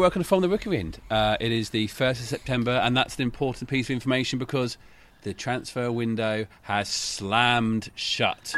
[0.00, 1.00] welcome to From the Rookery End.
[1.10, 4.76] Uh, it is the 1st of September, and that's an important piece of information because
[5.22, 8.54] the transfer window has slammed shut.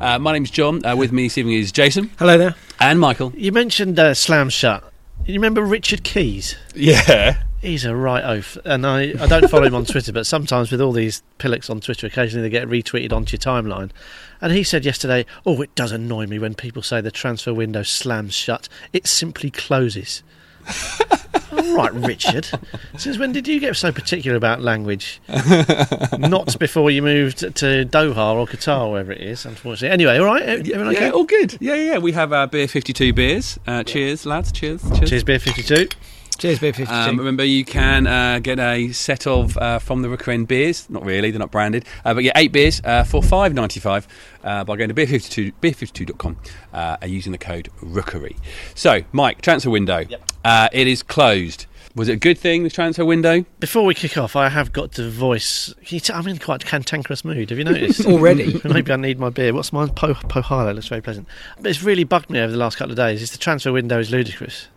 [0.00, 0.84] Uh, my name's John.
[0.84, 2.54] Uh, with me this evening is Jason Hello there.
[2.80, 3.32] and Michael.
[3.36, 4.82] You mentioned uh, Slam Shut.
[5.26, 6.56] You remember Richard Keys?
[6.74, 7.42] Yeah.
[7.62, 10.80] He's a right oaf, and I, I don't follow him on Twitter, but sometimes with
[10.80, 13.90] all these pillocks on Twitter, occasionally they get retweeted onto your timeline.
[14.40, 17.84] And he said yesterday, "Oh, it does annoy me when people say the transfer window
[17.84, 18.68] slams shut.
[18.92, 20.24] It simply closes."
[21.52, 22.48] all right, Richard.
[22.96, 25.20] Since when did you get so particular about language?
[26.18, 29.44] Not before you moved to Doha or Qatar, wherever it is.
[29.46, 29.90] Unfortunately.
[29.92, 30.42] Anyway, all right.
[30.42, 31.06] Everyone okay?
[31.06, 31.56] Yeah, all good.
[31.60, 31.98] Yeah, yeah.
[31.98, 33.58] We have our Beer 52 beers.
[33.66, 34.50] Uh, cheers, lads.
[34.50, 34.82] Cheers.
[34.98, 35.10] Cheers.
[35.10, 35.88] Cheers, beer fifty-two.
[36.38, 36.88] Cheers, B52.
[36.88, 40.88] Um, remember, you can uh, get a set of uh, from the Rookery End beers.
[40.90, 44.08] Not really, they're not branded, uh, but yeah, eight beers uh, for five ninety five
[44.42, 46.36] uh, by going to beer52 beer52.com
[46.72, 48.36] uh, and using the code Rookery.
[48.74, 50.00] So, Mike, transfer window.
[50.08, 50.32] Yep.
[50.44, 51.66] Uh, it is closed.
[51.94, 53.44] Was it a good thing, the transfer window?
[53.60, 55.74] Before we kick off, I have got to voice.
[55.84, 57.50] Can you t- I'm in quite a cantankerous mood.
[57.50, 58.06] Have you noticed?
[58.06, 58.58] Already?
[58.64, 59.52] Maybe I need my beer.
[59.52, 59.90] What's mine?
[59.90, 61.28] Po, Pohalo looks very pleasant.
[61.60, 63.20] But it's really bugged me over the last couple of days.
[63.20, 64.68] Is the transfer window is ludicrous.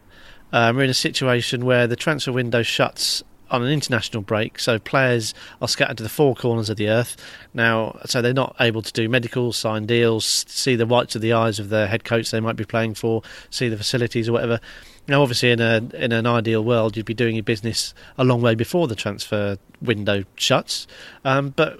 [0.51, 4.79] Um, we're in a situation where the transfer window shuts on an international break, so
[4.79, 7.15] players are scattered to the four corners of the earth
[7.53, 7.99] now.
[8.05, 11.59] So they're not able to do medicals, sign deals, see the whites of the eyes
[11.59, 14.59] of the head coach they might be playing for, see the facilities or whatever.
[15.07, 18.41] Now, obviously, in a in an ideal world, you'd be doing your business a long
[18.41, 20.87] way before the transfer window shuts.
[21.23, 21.79] Um, but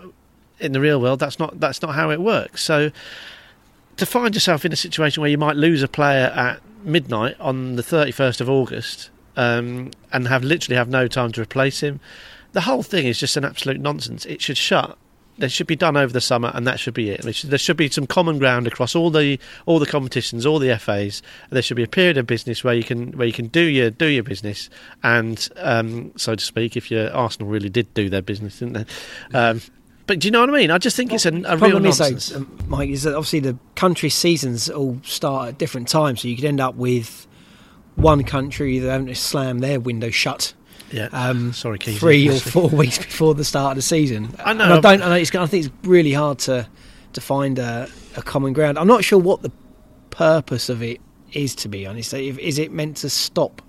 [0.59, 2.63] in the real world, that's not that's not how it works.
[2.63, 2.91] So
[3.97, 7.76] to find yourself in a situation where you might lose a player at midnight on
[7.76, 12.00] the 31st of August um, and have literally have no time to replace him,
[12.54, 14.26] the whole thing is just an absolute nonsense.
[14.26, 14.98] It should shut.
[15.38, 17.23] It should be done over the summer, and that should be it.
[17.23, 20.60] There should, there should be some common ground across all the all the competitions, all
[20.60, 21.22] the FAs.
[21.50, 23.90] There should be a period of business where you can where you can do your
[23.90, 24.70] do your business,
[25.04, 28.86] and um, so to speak, if your Arsenal really did do their business, didn't they?
[29.38, 29.62] Um,
[30.08, 30.71] but do you know what I mean?
[30.71, 32.36] I just think it's a, a real is, though, nonsense.
[32.36, 36.36] um, Mike, is that obviously the country seasons all start at different times, so you
[36.36, 37.27] could end up with
[37.95, 40.54] one country either having to slam their window shut
[40.92, 41.10] yeah.
[41.11, 41.99] um, Sorry, Keith.
[41.99, 44.33] three or four weeks before the start of the season.
[44.43, 44.64] I know.
[44.66, 45.02] And I don't.
[45.02, 46.67] I, know it's, I think it's really hard to
[47.14, 48.77] to find a, a common ground.
[48.77, 49.52] I'm not sure what the
[50.10, 51.02] purpose of it
[51.33, 52.14] is, to be honest.
[52.14, 53.61] If, is it meant to stop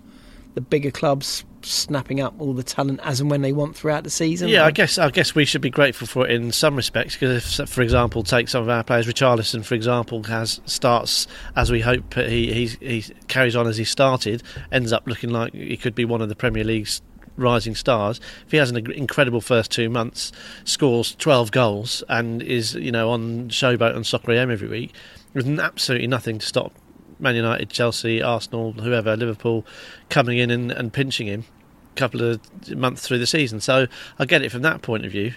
[0.57, 4.11] the bigger clubs snapping up all the talent as and when they want throughout the
[4.11, 4.49] season?
[4.49, 7.61] Yeah, I guess I guess we should be grateful for it in some respects because,
[7.61, 11.81] if, for example, take some of our players, Richarlison, for example, has starts as we
[11.81, 15.95] hope he he he carries on as he started, ends up looking like he could
[15.95, 17.03] be one of the Premier League's
[17.37, 18.19] rising stars.
[18.47, 20.33] If he has an incredible first two months,
[20.65, 24.95] scores twelve goals, and is you know on Showboat and Soccer AM every week,
[25.35, 26.73] there's absolutely nothing to stop
[27.19, 29.67] Man United, Chelsea, Arsenal, whoever, Liverpool,
[30.09, 31.45] coming in and, and pinching him
[31.93, 32.41] a couple of
[32.77, 33.61] months through the season.
[33.61, 33.87] So
[34.19, 35.35] I get it from that point of view.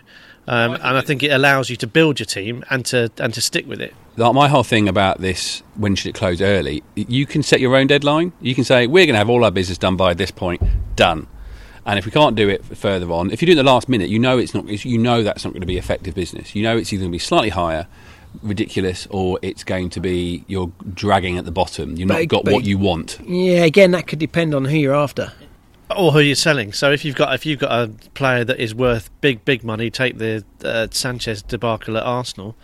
[0.47, 3.41] Um, and I think it allows you to build your team and to and to
[3.41, 3.93] stick with it.
[4.17, 6.81] Like my whole thing about this, when should it close early?
[6.95, 8.33] You can set your own deadline.
[8.41, 10.61] You can say we're going to have all our business done by this point,
[10.95, 11.27] done.
[11.85, 14.09] And if we can't do it further on, if you do it the last minute,
[14.09, 14.67] you know it's not.
[14.67, 16.55] You know that's not going to be effective business.
[16.55, 17.87] You know it's either going to be slightly higher,
[18.41, 21.95] ridiculous, or it's going to be you're dragging at the bottom.
[21.97, 23.19] You've not But- got but- what you want.
[23.25, 25.33] Yeah, again, that could depend on who you're after.
[25.95, 26.71] Or who you're selling.
[26.71, 29.89] So if you've got if you've got a player that is worth big big money,
[29.89, 32.55] take the uh, Sanchez debacle at Arsenal.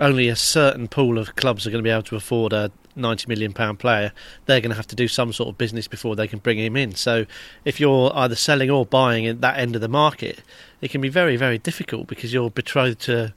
[0.00, 3.26] Only a certain pool of clubs are going to be able to afford a 90
[3.28, 4.12] million pound player.
[4.46, 6.74] They're going to have to do some sort of business before they can bring him
[6.76, 6.94] in.
[6.94, 7.26] So
[7.66, 10.40] if you're either selling or buying at that end of the market,
[10.80, 13.34] it can be very very difficult because you're betrothed to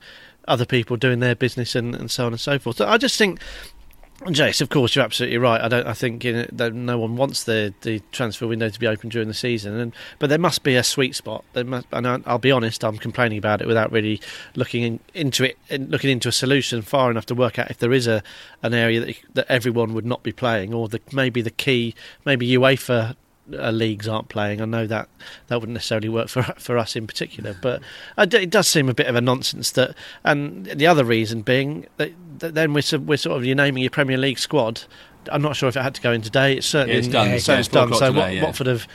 [0.48, 2.78] other people doing their business and, and so on and so forth.
[2.78, 3.40] So I just think
[4.24, 5.60] Jace, of course, you're absolutely right.
[5.60, 5.86] I don't.
[5.86, 9.78] I think no one wants the, the transfer window to be open during the season,
[9.78, 11.44] and but there must be a sweet spot.
[11.52, 14.20] There must, and I, I'll be honest, I'm complaining about it without really
[14.56, 17.92] looking in, into it, looking into a solution far enough to work out if there
[17.92, 18.24] is a
[18.60, 22.48] an area that, that everyone would not be playing, or the, maybe the key, maybe
[22.48, 23.14] UEFA
[23.56, 24.60] uh, leagues aren't playing.
[24.60, 25.08] I know that
[25.48, 27.80] that wouldn't necessarily work for for us in particular, but
[28.16, 29.94] I d- it does seem a bit of a nonsense that.
[30.24, 33.90] And the other reason being that, that then we're we're sort of you're naming your
[33.90, 34.82] Premier League squad.
[35.30, 36.56] I'm not sure if it had to go in today.
[36.56, 37.38] It's certainly Yeah, it's done.
[37.40, 37.94] So Yeah, it's it's done.
[37.94, 38.44] So today, yeah.
[38.44, 38.86] Watford have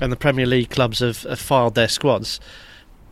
[0.00, 2.38] and the Premier League clubs have, have filed their squads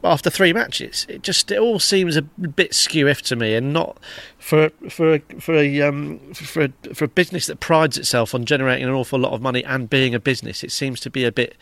[0.05, 1.07] after three matches.
[1.09, 3.99] It just it all seems a bit skew-iff to me, and not
[4.39, 8.95] for for for a um, for for a business that prides itself on generating an
[8.95, 10.63] awful lot of money and being a business.
[10.63, 11.57] It seems to be a bit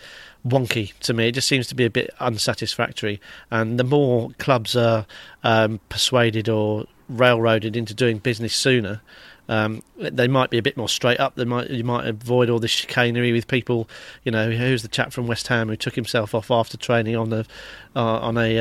[0.47, 1.29] wonky to me.
[1.29, 3.21] It just seems to be a bit unsatisfactory.
[3.51, 5.07] And the more clubs are
[5.43, 9.01] um, persuaded or railroaded into doing business sooner.
[9.49, 11.37] Um, they might be a bit more straight up.
[11.37, 13.89] They might you might avoid all the chicanery with people.
[14.25, 17.31] You know, who's the chap from West Ham who took himself off after training on
[17.31, 17.47] the
[17.95, 18.59] uh, on a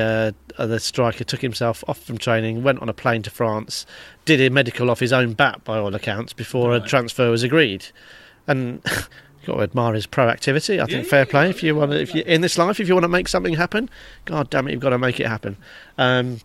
[0.58, 3.86] uh, the striker took himself off from training, went on a plane to France,
[4.26, 6.84] did a medical off his own bat by all accounts before Right.
[6.84, 7.88] a transfer was agreed,
[8.48, 8.82] and.
[9.42, 10.82] You've got to admire his proactivity.
[10.82, 11.50] I think Yeah, fair yeah, play.
[11.52, 13.54] If you want, to, if you in this life, if you want to make something
[13.54, 13.92] happen,
[14.26, 15.56] God damn it, you've got to make it happen.
[16.00, 16.40] Um,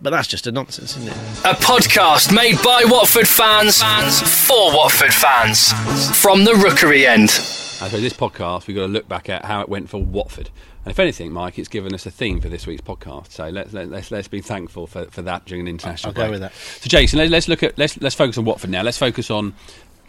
[0.00, 1.16] but that's just a nonsense, isn't it?
[1.44, 3.80] A podcast made by Watford fans
[4.46, 5.72] for Watford fans.
[6.20, 7.30] From the Rookery end.
[7.80, 10.50] And so this podcast, we've got to look back at how it went for Watford.
[10.84, 13.32] And if anything, Mike, it's given us a theme for this week's podcast.
[13.32, 16.30] So let's let, let's let's be thankful for, for that during an international I'll go
[16.30, 16.54] with that.
[16.54, 18.82] So Jason, let, let's look at let's let's focus on Watford now.
[18.82, 19.54] Let's focus on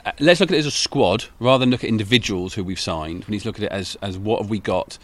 [0.05, 2.79] uh, let's look at it as a squad rather than look at individuals who we've
[2.79, 3.25] signed.
[3.25, 4.97] We need to look at it as as what have we got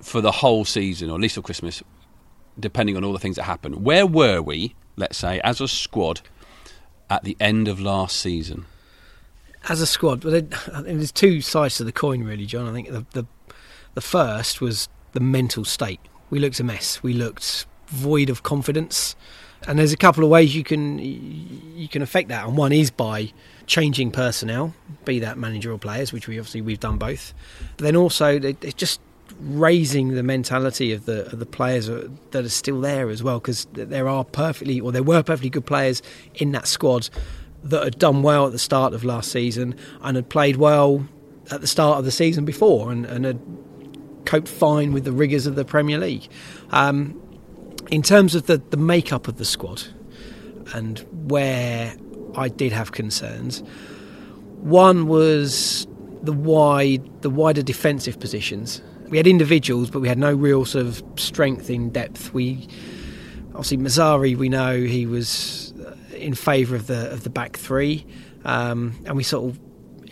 [0.00, 1.82] for the whole season, or at least for Christmas,
[2.58, 3.82] depending on all the things that happen.
[3.84, 6.20] Where were we, let's say, as a squad
[7.10, 8.66] at the end of last season?
[9.68, 10.50] as a squad, think
[10.86, 12.66] there's two sides to the coin, really, John.
[12.68, 13.26] I think the, the
[13.94, 16.00] the first was the mental state.
[16.30, 17.02] We looked a mess.
[17.02, 19.16] We looked void of confidence,
[19.66, 22.46] and there's a couple of ways you can you can affect that.
[22.46, 23.32] And one is by
[23.66, 27.34] changing personnel, be that manager or players, which we obviously we've done both.
[27.76, 29.00] But then also it- it's just
[29.40, 33.66] raising the mentality of the of the players that are still there as well, because
[33.72, 36.02] there are perfectly or there were perfectly good players
[36.34, 37.08] in that squad
[37.64, 41.06] that had done well at the start of last season and had played well
[41.50, 43.40] at the start of the season before and, and had
[44.24, 46.28] coped fine with the rigours of the Premier League.
[46.70, 47.20] Um,
[47.90, 49.82] in terms of the, the makeup of the squad
[50.74, 50.98] and
[51.30, 51.96] where
[52.36, 53.62] I did have concerns,
[54.60, 55.86] one was
[56.22, 58.82] the wide the wider defensive positions.
[59.08, 62.34] We had individuals, but we had no real sort of strength in depth.
[62.34, 62.68] We
[63.50, 68.06] obviously Mazzarri, we know he was uh, in favour of the of the back three,
[68.44, 69.58] um, and we sort of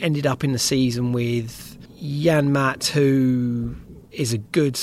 [0.00, 3.76] ended up in the season with Janmaat, who
[4.12, 4.81] is a good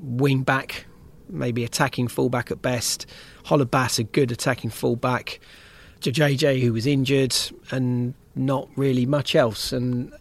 [0.00, 0.86] wing back,
[1.28, 3.06] maybe attacking fullback at best.
[3.44, 5.40] Holebas, a good attacking fullback.
[6.00, 7.36] JJ, who was injured,
[7.70, 10.12] and not really much else, and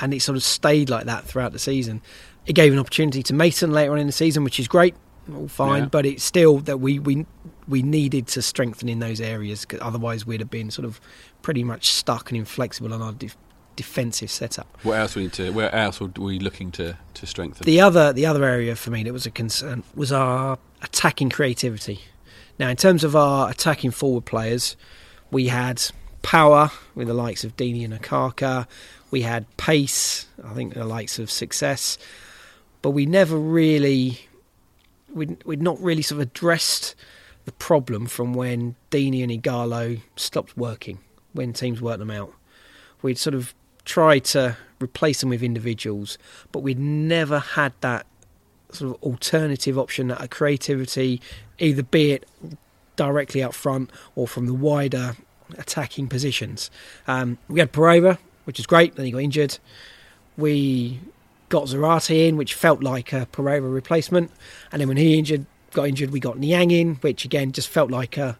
[0.00, 2.02] and it sort of stayed like that throughout the season.
[2.46, 4.94] It gave an opportunity to Mason later on in the season, which is great,
[5.32, 5.88] all fine, Yeah.
[5.88, 7.24] but it's still that we we
[7.68, 11.00] we needed to strengthen in those areas because otherwise we'd have been sort of
[11.42, 13.36] pretty much stuck and inflexible on our def-
[13.76, 14.66] defensive setup.
[14.82, 15.50] What else we need to?
[15.50, 17.64] Where else were we looking to to strengthen?
[17.64, 22.00] The other the other area for me that was a concern was our attacking creativity.
[22.58, 24.76] Now, in terms of our attacking forward players,
[25.30, 25.82] we had
[26.22, 28.66] power with the likes of Deeney and Okaka.
[29.10, 31.96] We had pace, I think the likes of Success,
[32.82, 34.20] but we never really
[35.14, 36.94] we'd, we'd not really sort of addressed
[37.44, 40.98] the problem from when Deeney and Ighalo stopped working
[41.32, 42.32] when teams worked them out.
[43.00, 46.18] We'd sort of tried to replace them with individuals,
[46.52, 48.06] but we'd never had that
[48.70, 51.20] sort of alternative option, that creativity,
[51.58, 52.28] either be it
[52.96, 55.16] directly up front or from the wider
[55.58, 56.70] attacking positions.
[57.06, 59.58] Um, we had Pereyra, which is great, then he got injured.
[60.36, 61.00] We
[61.52, 64.30] got Zarate in, which felt like a Pereyra replacement,
[64.72, 67.90] and then when he injured, got injured, we got Niang in, which again just felt
[67.90, 68.38] like a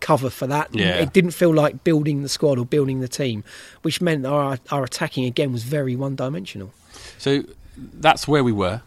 [0.00, 0.74] cover for that.
[0.74, 0.96] Yeah.
[0.96, 3.44] It didn't feel like building the squad or building the team,
[3.82, 6.72] which meant our our attacking again was very one dimensional.
[7.16, 7.44] So
[7.76, 8.82] that's where we were,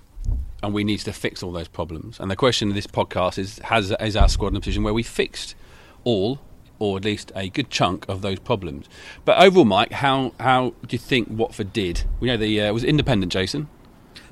[0.61, 2.19] and we needed to fix all those problems.
[2.19, 4.93] And the question of this podcast is: Has is our squad in a position where
[4.93, 5.55] we fixed
[6.03, 6.41] all,
[6.81, 8.89] or at least a good chunk of those problems?
[9.23, 12.03] But overall, Mike, how how do you think Watford did?
[12.19, 13.69] We know the uh, was independent, Jason.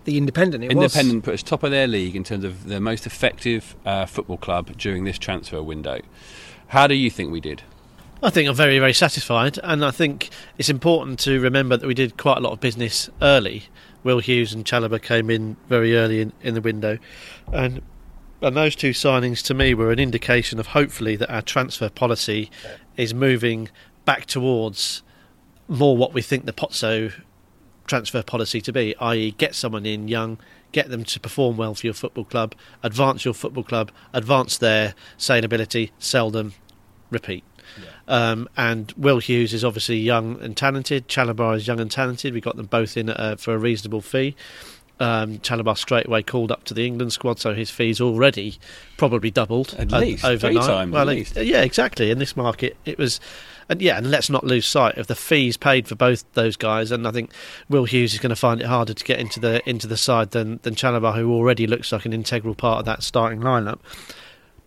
[0.05, 0.95] The independent, it was.
[0.95, 4.37] Independent put us top of their league in terms of the most effective uh, football
[4.37, 6.01] club during this transfer window.
[6.69, 7.61] How do you think we did?
[8.23, 11.93] I think I'm very, very satisfied, and I think it's important to remember that we
[11.93, 13.65] did quite a lot of business early.
[14.03, 16.97] Will Hughes and Chalobah came in very early in, in the window,
[17.53, 17.81] and
[18.41, 22.49] and those two signings to me were an indication of hopefully that our transfer policy
[22.97, 23.69] is moving
[24.05, 25.03] back towards
[25.67, 27.13] more what we think the Pozzo
[27.85, 30.37] transfer policy to be, i.e., get someone in young,
[30.71, 34.93] get them to perform well for your football club, advance your football club, advance their
[35.17, 36.53] saleability, sell them,
[37.09, 37.43] repeat.
[38.07, 41.07] Um, and Will Hughes is obviously young and talented.
[41.07, 42.33] Chalobah is young and talented.
[42.33, 44.35] We got them both in uh, for a reasonable fee.
[45.01, 48.57] Um, Chalobah straight away called up to the England squad, so his fees already
[48.97, 50.65] probably doubled At uh, least, three overnight.
[50.65, 51.35] times well, it- least.
[51.37, 52.11] yeah, exactly.
[52.11, 53.21] In this market, it was,
[53.69, 56.91] and yeah, and let's not lose sight of the fees paid for both those guys.
[56.91, 57.31] And I think
[57.69, 60.31] Will Hughes is going to find it harder to get into the into the side
[60.31, 63.79] than than Chalobah, who already looks like an integral part of that starting lineup.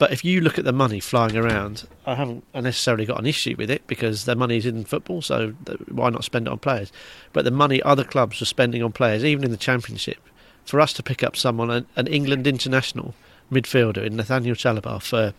[0.03, 3.55] But if you look at the money flying around, I haven't necessarily got an issue
[3.57, 5.51] with it because the money's in football, so
[5.89, 6.91] why not spend it on players?
[7.33, 10.19] But the money other clubs are spending on players, even in the Championship,
[10.65, 13.15] for us to pick up someone, an, an England international
[13.49, 15.35] midfielder in Nathaniel Chalobah for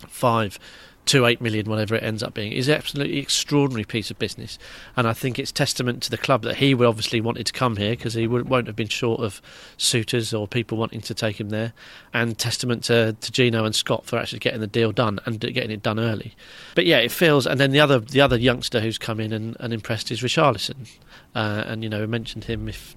[0.00, 0.58] five
[1.04, 4.58] to eight million, whatever it ends up being, is an absolutely extraordinary piece of business.
[4.96, 7.90] And I think it's testament to the club that he obviously wanted to come here
[7.90, 9.42] because he won't have been short of
[9.76, 11.72] suitors or people wanting to take him there.
[12.14, 15.70] And testament to, to Gino and Scott for actually getting the deal done and getting
[15.70, 16.34] it done early.
[16.74, 17.46] But yeah, it feels.
[17.46, 20.88] And then the other the other youngster who's come in and, and impressed is Richarlison.
[21.34, 22.68] Uh, and you know, I mentioned him.
[22.68, 22.94] If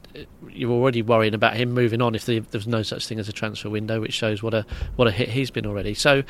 [0.49, 3.33] you're already worrying about him moving on, if the, there's no such thing as a
[3.33, 5.93] transfer window, which shows what a what a hit he's been already.
[5.93, 6.23] So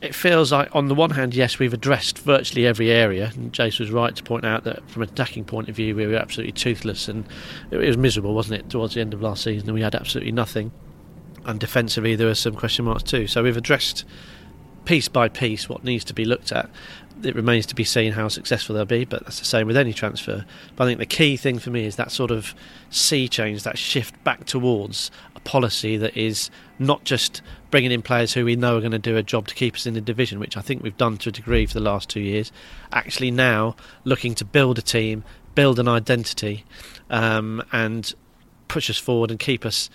[0.00, 3.32] it feels like, on the one hand, yes, we've addressed virtually every area.
[3.34, 6.06] And Jace was right to point out that from an attacking point of view, we
[6.06, 7.26] were absolutely toothless and
[7.70, 9.68] it was miserable, wasn't it, towards the end of last season?
[9.68, 10.72] And we had absolutely nothing.
[11.44, 13.26] And defensively, there were some question marks too.
[13.26, 14.04] So we've addressed
[14.86, 16.70] piece by piece what needs to be looked at.
[17.22, 19.92] It remains to be seen how successful they'll be, but that's the same with any
[19.92, 20.46] transfer.
[20.76, 22.54] But I think the key thing for me is that sort of
[22.88, 25.10] sea change, that shift back towards
[25.44, 29.16] policy that is not just bringing in players who we know are going to do
[29.16, 31.32] a job to keep us in the division, which I think we've done to a
[31.32, 32.52] degree for the last two years.
[32.92, 36.64] Actually, now looking to build a team, build an identity,
[37.10, 38.12] um, and
[38.68, 39.90] push us forward and keep us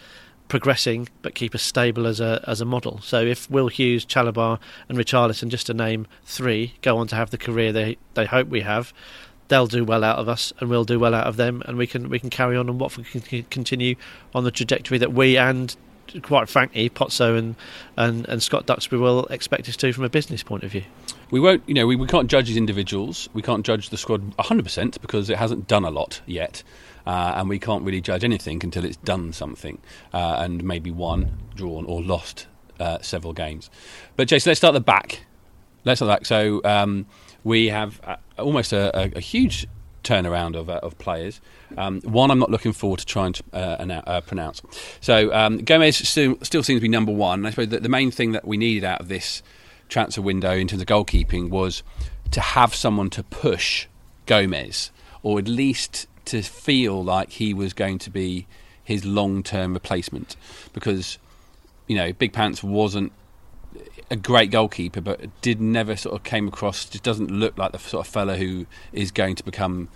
[0.47, 2.99] progressing, but keep us stable as a as a model.
[3.01, 7.31] So if Will Hughes, Chalobah, and Richarlison, just to name three, go on to have
[7.31, 8.93] the career they they hope we have,
[9.47, 11.87] they'll do well out of us, and we'll do well out of them, and we
[11.87, 13.95] can we can carry on and Watford can continue
[14.33, 15.75] on the trajectory that we and
[16.21, 17.55] quite frankly, Pozzo and,
[17.97, 20.83] and, and Scott Duxbury will expect us to from a business point of view.
[21.31, 23.29] We won't, you know, we, we can't judge as individuals.
[23.33, 26.63] We can't judge the squad 100% because it hasn't done a lot yet.
[27.05, 29.79] Uh, and we can't really judge anything until it's done something
[30.13, 32.47] uh, and maybe won, drawn, or lost
[32.79, 33.69] uh, several games.
[34.15, 35.25] But Jason, let's start the back.
[35.83, 36.25] Let's start the back.
[36.25, 37.05] So um,
[37.45, 39.67] we have uh, almost a, a, huge
[40.03, 41.39] turnaround of, uh, of players.
[41.77, 44.61] Um, one, I'm not looking forward to trying to uh, uh, pronounce.
[44.99, 47.45] So um, Gomes still, still seems to be number one.
[47.45, 49.43] I suppose the, the main thing that we needed out of this
[49.87, 51.83] transfer window in terms of goalkeeping was
[52.31, 53.87] to have someone to push
[54.25, 58.47] Gomes, or at least to feel like he was going to be
[58.83, 60.35] his long-term replacement,
[60.73, 61.19] because
[61.85, 63.11] you know Big Pants wasn't
[64.09, 66.85] a great goalkeeper, but did never sort of came across.
[66.85, 69.89] Just doesn't look like the sort of fellow who is going to become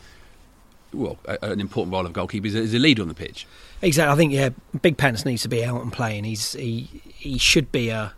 [0.94, 3.46] well a, an important role of goalkeeper is a, leader on the pitch.
[3.82, 4.12] Exactly.
[4.12, 4.50] I think yeah,
[4.82, 6.24] Big Pants needs to be out and playing.
[6.24, 8.14] He's he he should be a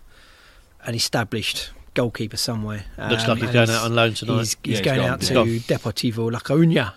[0.84, 2.86] an established goalkeeper somewhere.
[2.98, 4.40] Looks um, like he's going out on loan tonight.
[4.40, 6.94] He's, he's yeah, going out to Deportivo La Coruña.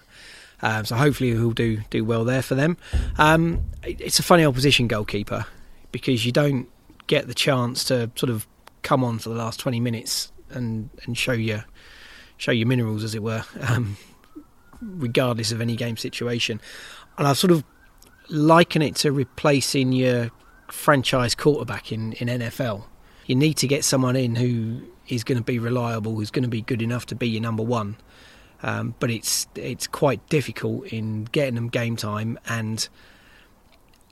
[0.63, 2.77] Um, so hopefully he'll do do well there for them.
[3.19, 5.47] Um, it's a funny old position, goalkeeper,
[5.93, 6.69] because you don't
[7.07, 8.47] get the chance to sort of
[8.85, 11.65] come on for the last 20 minutes and, and show your
[12.37, 13.97] show your minerals, as it were, um,
[14.81, 16.61] regardless of any game situation.
[17.19, 17.65] And I sort of
[18.29, 20.31] liken it to replacing your
[20.69, 22.85] franchise quarterback in, in NFL.
[23.27, 26.49] You need to get someone in who is going to be reliable, who's going to
[26.49, 27.97] be good enough to be your number one.
[28.63, 32.89] Um, but it's it's quite difficult in getting them game time and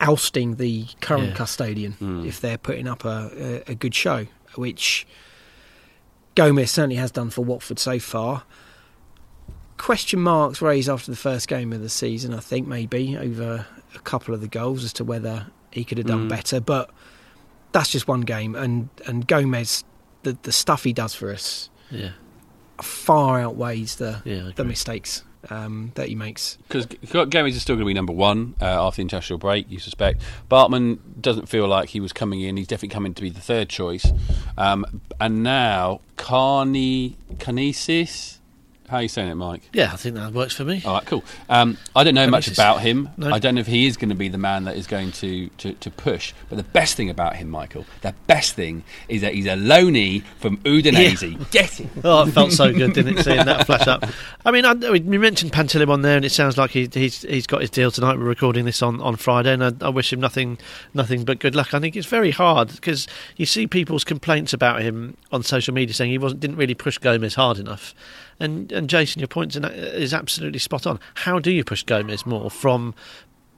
[0.01, 1.35] ousting the current yeah.
[1.35, 2.27] custodian mm.
[2.27, 5.07] if they're putting up a, a, a good show which
[6.35, 8.45] Gomes certainly has done for Watford so far.
[9.77, 13.99] Question marks raised after the first game of the season, I think, maybe over a
[14.01, 16.29] couple of the goals as to whether he could have done mm.
[16.29, 16.61] better.
[16.61, 16.91] But
[17.73, 19.85] that's just one game, and and Gomes,
[20.23, 22.13] the the stuff he does for us, yeah.
[22.81, 26.59] far outweighs the yeah, the mistakes um, that he makes.
[26.69, 29.79] Because Gomes is still going to be number one uh, after the international break, you
[29.79, 30.23] suspect.
[30.49, 32.57] Bachmann doesn't feel like he was coming in.
[32.57, 34.07] He's definitely coming to be the third choice.
[34.57, 38.39] Um, and now, Carney, Karnezis
[38.93, 39.63] how are you saying it, Mike?
[39.73, 40.83] Yeah, I think that works for me.
[40.85, 41.25] All right, cool.
[41.49, 43.09] Um, I don't know much about him.
[43.17, 43.31] No.
[43.31, 45.49] I don't know if he is going to be the man that is going to,
[45.49, 46.35] to, to, push.
[46.51, 50.23] But the best thing about him, Michael, the best thing is that he's a loanee
[50.39, 51.39] from Udinese.
[51.39, 51.45] Yeah.
[51.51, 51.89] Get it?
[52.05, 54.05] Oh, it felt so good, didn't it, seeing that flash up?
[54.45, 57.61] I mean, I, we mentioned Pantilimon there, and it sounds like he, he's he's got
[57.61, 58.19] his deal tonight.
[58.19, 60.59] We're recording this on, on Friday, and I, I wish him nothing
[60.93, 61.73] nothing but good luck.
[61.73, 63.07] I think it's very hard because
[63.37, 66.99] you see people's complaints about him on social media saying he wasn't didn't really push
[66.99, 67.95] Gomes hard enough.
[68.43, 70.99] And and Jason, your point is absolutely spot on.
[71.15, 72.95] How do you push Gomes more from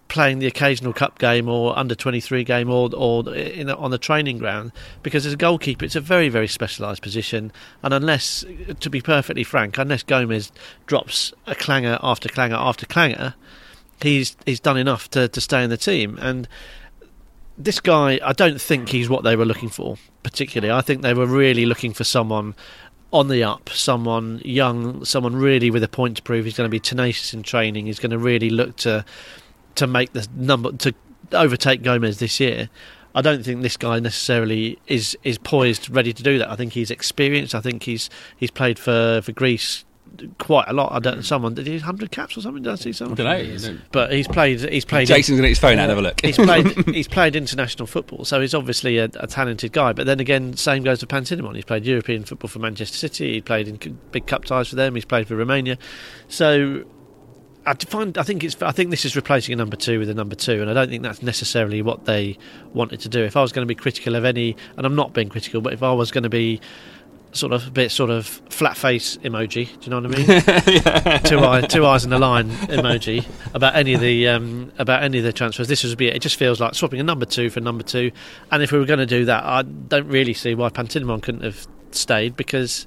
[0.08, 3.96] playing the occasional cup game or under 23 game or or in a, on the
[3.96, 4.70] training ground
[5.02, 7.50] because as a goalkeeper it's a very very specialised position
[7.82, 8.44] and unless
[8.80, 10.52] to be perfectly frank unless Gomes
[10.84, 13.34] drops a clanger after clanger after clanger
[14.02, 16.46] he's he's done enough to, to stay in the team and
[17.56, 20.72] this guy, I don't think he's what they were looking for particularly.
[20.72, 22.54] I think they were really looking for someone
[23.12, 26.44] on the up, someone young, someone really with a point to prove.
[26.44, 27.86] He's going to be tenacious in training.
[27.86, 29.04] He's going to really look to
[29.76, 30.94] to make the number to
[31.32, 32.68] overtake Gomes this year.
[33.16, 36.50] I don't think this guy necessarily is is poised, ready to do that.
[36.50, 37.54] I think he's experienced.
[37.54, 39.84] I think he's he's played for, for Greece
[40.38, 40.92] quite a lot.
[40.92, 41.22] I don't.
[41.22, 42.62] Someone did he hundred caps or something?
[42.62, 43.16] Did I see I something?
[43.24, 43.78] don't know.
[43.92, 44.60] But he's played.
[44.60, 45.08] He's played.
[45.08, 46.20] Jason's going to get his phone out have a look.
[46.20, 46.66] he's played.
[46.94, 49.92] he's played international football, so he's obviously a, a talented guy.
[49.92, 51.54] But then again, same goes for Pantilimon.
[51.54, 53.34] He's played European football for Manchester City.
[53.34, 54.94] He played in big cup ties for them.
[54.94, 55.78] He's played for Romania.
[56.28, 56.84] So
[57.66, 58.16] I find.
[58.18, 58.60] I think it's.
[58.62, 60.88] I think this is replacing a number two with a number two, and I don't
[60.88, 62.38] think that's necessarily what they
[62.74, 63.22] wanted to do.
[63.22, 65.72] If I was going to be critical of any, and I'm not being critical, but
[65.72, 66.60] if I was going to be
[67.34, 69.66] sort of a bit sort of flat face emoji.
[69.80, 71.20] Do you know what I mean?
[71.24, 75.18] two eyes, two eyes in a line emoji about any of the um, about any
[75.18, 75.68] of the transfers.
[75.68, 76.16] This would be it.
[76.16, 78.12] It just feels like swapping a number two for number two.
[78.50, 81.42] And if we were going to do that, I don't really see why Pantilimon couldn't
[81.42, 82.86] have stayed because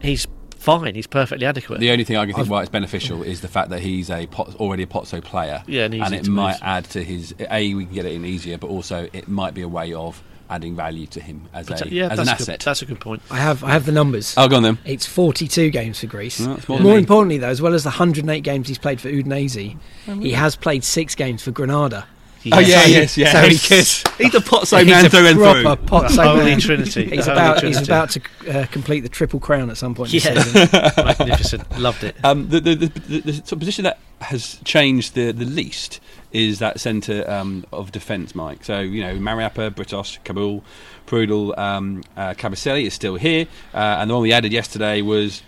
[0.00, 0.26] he's
[0.58, 0.94] fine.
[0.94, 1.80] He's perfectly adequate.
[1.80, 4.26] The only thing I can think why it's beneficial is the fact that he's a
[4.26, 6.60] pot, already a Pozzo player, Yeah, and easy it might move.
[6.62, 7.34] add to his.
[7.38, 10.22] A, we can get it in easier, but also it might be a way of
[10.50, 12.60] adding value to him as a yeah, as an a good, asset.
[12.60, 13.22] that's a good point.
[13.30, 14.34] I have I have the numbers.
[14.36, 14.78] oh, go on then.
[14.84, 16.40] It's 42 games for Greece.
[16.40, 19.76] Well, more More, importantly, though, as well as the 108 games he's played for Udinese,
[20.08, 22.06] Oh, he has played six games for Granada.
[22.52, 23.32] Oh yeah, So- yes, yes.
[23.32, 25.86] so he could- he's a Pozzo he's man a through and proper through.
[25.98, 26.60] Pozzo The Holy man.
[26.60, 27.04] Trinity.
[27.08, 28.20] He's The Holy about he's about to
[28.50, 30.10] uh, complete the triple crown at some point.
[30.12, 30.68] This season.
[30.74, 31.78] Yeah, magnificent.
[31.78, 32.16] Loved it.
[32.22, 32.88] Um, the, the, the,
[33.20, 36.00] the, the position that has changed the, the least
[36.34, 38.64] is that centre um, of defence, Mike.
[38.64, 40.62] So, you know, Mariappa, Britos, Kaboul,
[41.06, 43.46] Prödl, um, uh, Kabasele is still here.
[43.72, 45.42] Uh, and the one we added yesterday was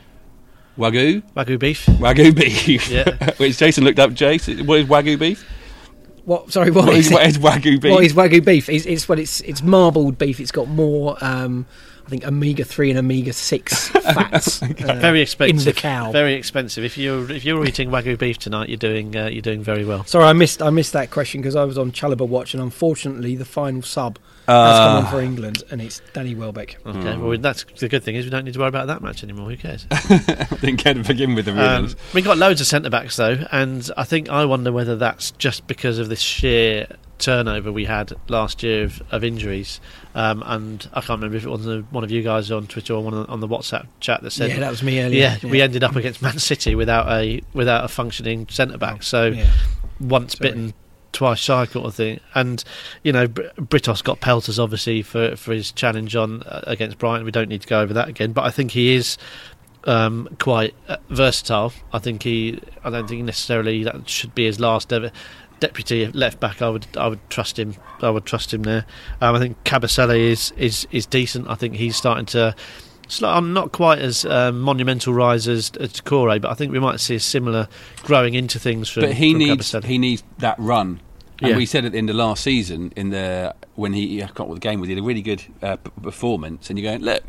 [0.79, 1.23] Wagyu.
[1.35, 1.87] Wagyu beef.
[1.87, 2.89] Wagyu beef.
[2.91, 3.35] Yeah.
[3.37, 4.65] Which Jason looked up, Jace.
[4.65, 5.45] What is Wagyu beef?
[6.25, 6.53] What?
[6.53, 7.93] Sorry, what, What is is, what is Wagyu beef?
[7.93, 8.69] What is wagyu beef?
[8.69, 10.41] It's, it's well, it's it's marbled beef.
[10.41, 11.67] It's got more, um,
[12.07, 14.63] I think, omega three and omega six fats.
[14.63, 14.67] uh,
[15.01, 15.59] Very expensive.
[15.59, 16.13] in the cow.
[16.13, 16.85] Very expensive.
[16.85, 20.05] If you're if you're eating wagyu beef tonight, you're doing uh, you're doing very well.
[20.05, 23.35] Sorry, I missed I missed that question because I was on Chalobah Watch, and unfortunately,
[23.35, 26.79] the final sub has Uh, come on for England, and it's Danny Welbeck.
[26.87, 27.27] Okay, Hmm.
[27.27, 29.51] well that's the good thing is we don't need to worry about that match anymore.
[29.51, 29.85] Who cares?
[30.61, 33.91] didn't care to begin with the Um, we got loads of centre backs though, and
[33.97, 36.87] I think I wonder whether that's just because of this sheer
[37.19, 39.81] turnover we had last year of, of injuries.
[40.15, 43.03] Um, and I can't remember if it was one of you guys on Twitter or
[43.03, 45.39] one on the WhatsApp chat that said, yeah, that was me earlier.
[45.43, 49.03] yeah, we ended up against Man City without a without a functioning centre back.
[49.03, 49.51] So Yeah.
[50.01, 50.51] once Sorry.
[50.51, 50.75] bitten,
[51.13, 52.21] twice shy, sort of thing.
[52.35, 52.63] And
[53.03, 57.25] you know, Britos got pelters obviously for for his challenge on uh, against Brighton.
[57.25, 58.33] We don't need to go over that again.
[58.33, 59.17] But I think he is
[59.85, 61.73] um, quite uh, versatile.
[61.93, 62.61] I think he.
[62.85, 65.11] I don't think necessarily that should be his last ever.
[65.61, 67.77] Deputy left back, I would I would trust him.
[68.03, 68.85] I would trust him there.
[69.21, 71.49] Um, I think Kabasele is is is decent.
[71.49, 72.55] I think he's starting to.
[73.23, 76.99] I'm not quite as um, monumental rise as, as Doucouré, but I think we might
[76.99, 77.69] see a similar
[78.03, 79.03] growing into things from.
[79.05, 79.85] But he from needs Kabasele.
[79.85, 81.01] he needs that run.
[81.41, 81.57] And Yeah.
[81.57, 84.59] we said at the end of last season, in the when he I can't the
[84.59, 87.23] game was, he had a really good uh, performance, and you're going, look,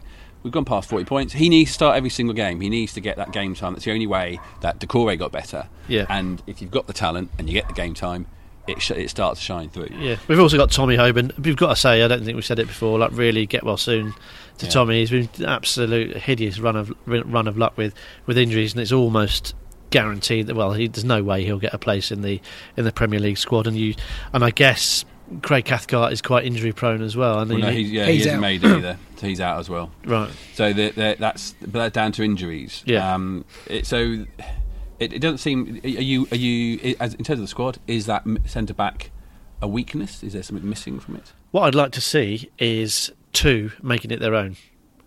[0.48, 1.34] we've gone past 40 points.
[1.34, 2.60] He needs to start every single game.
[2.62, 3.74] He needs to get that game time.
[3.74, 5.68] That's the only way that Doucouré got better.
[5.88, 6.06] Yeah.
[6.10, 8.26] And if you've got the talent and you get the game time,
[8.68, 9.90] it sh- it starts to shine through.
[9.98, 11.38] Yeah, we've also got Tommy Hoban.
[11.40, 13.00] We've got to say, I don't think we've said it before.
[13.00, 14.14] Like, really get well soon
[14.58, 14.72] to Yeah.
[14.72, 15.00] Tommy.
[15.00, 17.94] He's been an absolute hideous run of run of luck with,
[18.26, 19.56] with injuries, and it's almost
[19.90, 20.56] guaranteed that.
[20.56, 22.42] Well, he, there's no way he'll get a place in the
[22.76, 23.68] in the Premier League squad.
[23.68, 23.96] And you,
[24.34, 25.06] and I guess
[25.42, 27.40] Craig Cathcart is quite injury prone as well.
[27.40, 28.98] And Well, no, he- he's, yeah, He's he hasn't made it either.
[29.18, 29.92] So he's out as well.
[30.06, 30.30] right.
[30.54, 32.84] So the, the, that's but that's down to injuries.
[32.86, 33.14] Yeah.
[33.14, 34.26] Um, it, so
[35.00, 35.80] it, it doesn't seem.
[35.84, 37.78] Are you are you as in terms of the squad?
[37.88, 39.12] Is that centre back
[39.62, 40.24] a weakness?
[40.24, 41.34] Is there something missing from it?
[41.52, 44.56] What I'd like to see is two making it their own.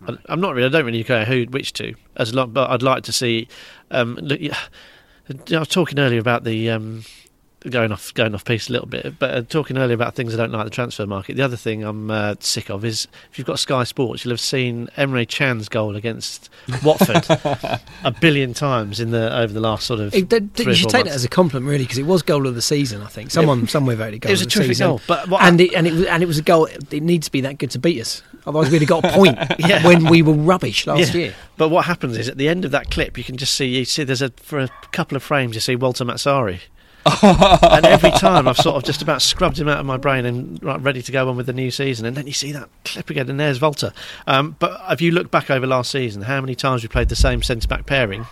[0.07, 0.67] I- I'm not really.
[0.67, 2.51] I don't really care who, which two, as long.
[2.51, 3.47] But I'd like to see.
[3.89, 7.03] Um, look, I was talking earlier about the um,
[7.69, 10.37] going off going off piece a little bit, but uh, talking earlier about things I
[10.37, 11.35] don't like the transfer market.
[11.35, 14.39] The other thing I'm uh, sick of is if you've got Sky Sports, you'll have
[14.39, 16.49] seen Emre Can's goal against
[16.83, 17.23] Watford
[18.03, 20.13] a billion times in the over the last sort of.
[20.15, 22.05] It, that- three or you should four take that as a compliment, really, because it
[22.05, 23.01] was goal of the season.
[23.01, 24.87] I think someone somewhere voted goal It was a of the terrific season.
[24.87, 26.65] goal, but what and it and it was and it was a goal.
[26.65, 28.23] It needs to be that good to beat us.
[28.47, 29.85] Otherwise, we'd have got a point Yeah.
[29.85, 31.19] when we were rubbish last Yeah.
[31.21, 31.35] year.
[31.57, 33.85] But what happens is at the end of that clip, you can just see you
[33.85, 36.61] see there's a for a couple of frames you see Walter Mazzarri,
[37.23, 40.61] and every time I've sort of just about scrubbed him out of my brain and
[40.63, 43.09] right, ready to go on with the new season, and then you see that clip
[43.09, 43.93] again, and there's Volta.
[44.27, 47.15] Um, but if you look back over last season, how many times we played the
[47.15, 48.27] same centre back pairing?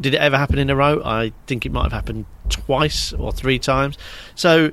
[0.00, 1.02] Did it ever happen in a row?
[1.04, 3.98] I think it might have happened twice or three times.
[4.34, 4.70] So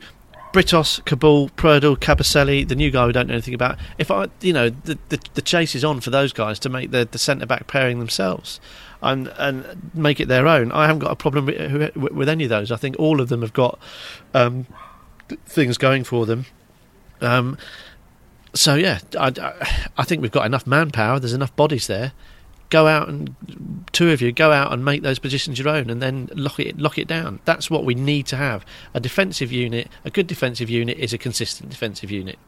[0.54, 3.78] Britos, Kaboul, Prödl, Kabasele, the new guy we don't know anything about.
[3.98, 6.92] If I, you know, the the, the chase is on for those guys to make
[6.92, 8.62] the, the centre back pairing themselves,
[9.04, 10.72] and and make it their own.
[10.72, 12.72] I haven't got a problem with, with any of those.
[12.72, 13.78] I think all of them have got
[14.34, 14.66] um,
[15.46, 16.46] things going for them.
[17.22, 17.58] Um,
[18.54, 19.32] so yeah, I,
[19.98, 21.20] I, think we've got enough manpower.
[21.20, 22.12] There's enough bodies there.
[22.70, 23.36] Go out and
[23.92, 26.78] two of you go out and make those positions your own, and then lock it
[26.78, 27.40] lock it down.
[27.46, 28.66] That's what we need to have.
[28.94, 32.40] A defensive unit, a good defensive unit, is a consistent defensive unit,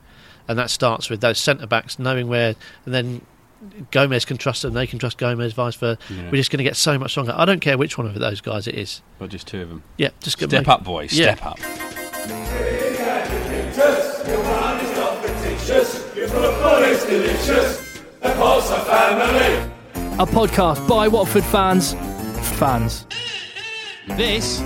[0.48, 3.22] and that starts with those centre backs knowing where, and then
[3.92, 5.98] Gomes can trust them, they can trust Gomes, vice versa.
[6.10, 6.26] Yeah.
[6.26, 7.34] We're just going to get so much stronger.
[7.36, 9.02] I don't care which one of those guys it is.
[9.20, 9.84] But just two of them.
[9.98, 11.14] Yeah, just Step make- up, boys.
[11.14, 11.36] Yeah.
[11.36, 11.60] Step up.
[20.18, 21.94] A podcast by Watford fans,
[22.58, 23.06] fans.
[24.16, 24.62] This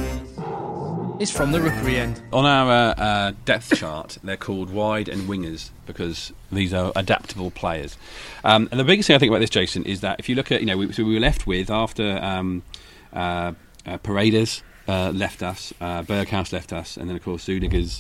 [1.20, 2.22] is from the Rookery end.
[2.32, 7.52] On our uh, uh, depth chart, they're called wide and wingers because these are adaptable
[7.52, 7.98] players.
[8.46, 10.50] Um, and the biggest thing I think about this, Jason, is that if you look
[10.52, 12.64] at, you know, we, so we were left with after um,
[13.12, 13.52] uh,
[13.86, 17.98] uh, Paredes uh, left us, Berghuis left us, and then of course Zuniga's,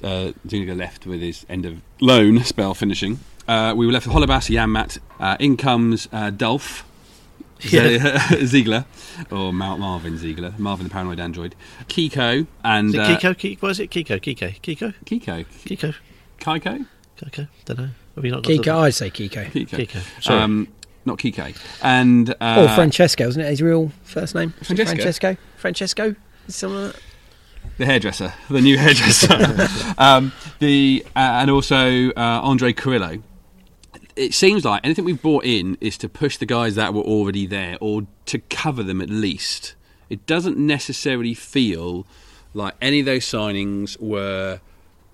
[0.47, 3.19] Zuniga left with his end of loan spell finishing.
[3.47, 4.97] We were left with Holebas, Janmaat.
[5.19, 6.85] Uh, in comes Dolph.
[7.61, 7.89] Yeah.
[8.45, 8.85] Ziggler,
[9.31, 11.55] or Mar- Marvin Zeegelaar, Marvin the Paranoid Android,
[11.87, 13.35] Kiko, and Is it uh, Kiko?
[13.35, 13.61] Kiko?
[13.61, 13.91] What is it?
[13.91, 14.19] Kiko?
[14.19, 14.53] Kiko?
[14.61, 14.93] Kiko?
[15.05, 15.95] Kiko, Kiko?
[16.39, 16.85] Kiko,
[17.17, 17.47] Kiko?
[17.65, 17.89] Don't know.
[18.15, 19.45] Have you not Kiko, the- I'd say Kiko.
[19.51, 20.23] Kiko, Kiko.
[20.23, 20.39] Sorry.
[20.41, 20.67] Um,
[21.05, 23.49] not Kike, and uh, or Francesco, isn't it?
[23.49, 24.51] His real first name?
[24.63, 24.95] Francesco?
[24.95, 25.37] Francesco.
[25.57, 26.15] Francesco.
[26.47, 27.01] Is someone like that?
[27.77, 33.21] the hairdresser, the new hairdresser, um, the uh, and also uh, Andre Carrillo.
[34.19, 37.45] It seems like anything we've brought in is to push the guys that were already
[37.45, 39.75] there, or to cover them at least.
[40.09, 42.05] It doesn't necessarily feel
[42.53, 44.59] like any of those signings were.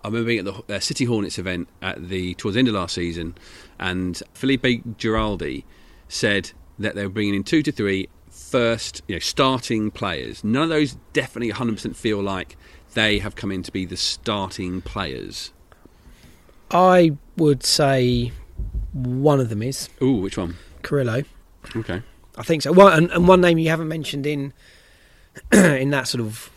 [0.03, 2.73] I remember being at the uh, City Hornets event at the towards the end of
[2.73, 3.35] last season,
[3.77, 4.63] and Felipe
[4.97, 5.65] Giraldi
[6.09, 10.43] said that they were bringing in two to three first, you know, starting players.
[10.43, 12.57] None of those definitely 100% feel like
[12.95, 15.53] they have come in to be the starting players.
[16.71, 18.31] I would say
[18.95, 20.55] one of them is Ooh, which one?
[20.81, 21.23] Carrillo.
[21.75, 22.01] Okay.
[22.37, 22.71] I think so.
[22.71, 24.53] One, and, and one name you haven't mentioned in
[25.51, 26.49] in that sort of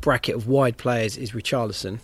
[0.00, 2.00] bracket of wide players is Richarlison,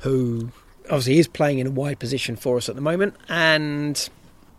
[0.00, 0.50] who
[0.84, 3.14] obviously is playing in a wide position for us at the moment.
[3.28, 4.08] And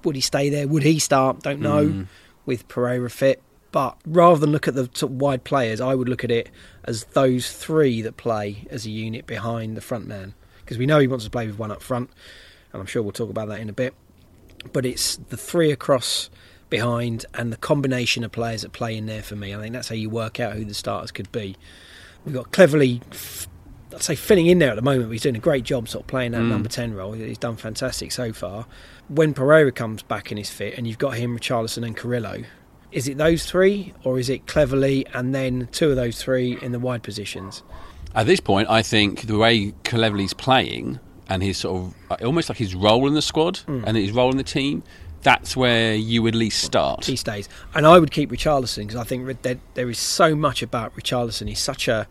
[0.04, 0.68] would he stay there?
[0.68, 1.42] Would he start?
[1.42, 1.88] Don't know.
[1.88, 2.08] Mm.
[2.44, 3.40] With Pereyra fit,
[3.72, 6.50] but rather than look at the sort of wide players, I would look at it
[6.84, 10.98] as those three that play as a unit behind the front man, because we know
[10.98, 12.10] he wants to play with one up front,
[12.74, 13.94] and I'm sure we'll talk about that in a bit.
[14.74, 16.30] But it's the three across
[16.70, 19.54] behind and the combination of players that play in there for me.
[19.56, 21.56] I think that's how you work out who the starters could be.
[22.26, 23.02] We've got Cleverley,
[23.94, 25.06] I'd say, filling in there at the moment.
[25.10, 26.50] but He's doing a great job sort of playing that Mm.
[26.50, 27.14] number 10 role.
[27.14, 28.68] He's done fantastic so far.
[29.10, 32.44] When Pereyra comes back and is fit, and you've got him, Richarlison, and Carrillo,
[32.92, 36.72] is it those three, or is it Cleverley and then two of those three in
[36.72, 37.64] the wide positions?
[38.14, 41.00] At this point, I think the way Cleverley's playing
[41.32, 44.30] and his sort of uh, almost like his role in the squad and his role
[44.32, 44.84] in the team,
[45.22, 47.06] that's where you would at least start.
[47.06, 47.48] he stays.
[47.74, 51.48] And I would keep Richarlison because I think there, there is so much about Richarlison.
[51.48, 52.08] He's such a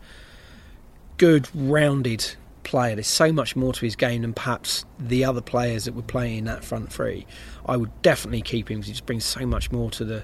[1.17, 2.95] good, rounded player.
[2.95, 6.39] There's so much more to his game than perhaps the other players that were playing
[6.39, 7.27] in that front three.
[7.65, 10.23] I would definitely keep him because he just brings so much more to the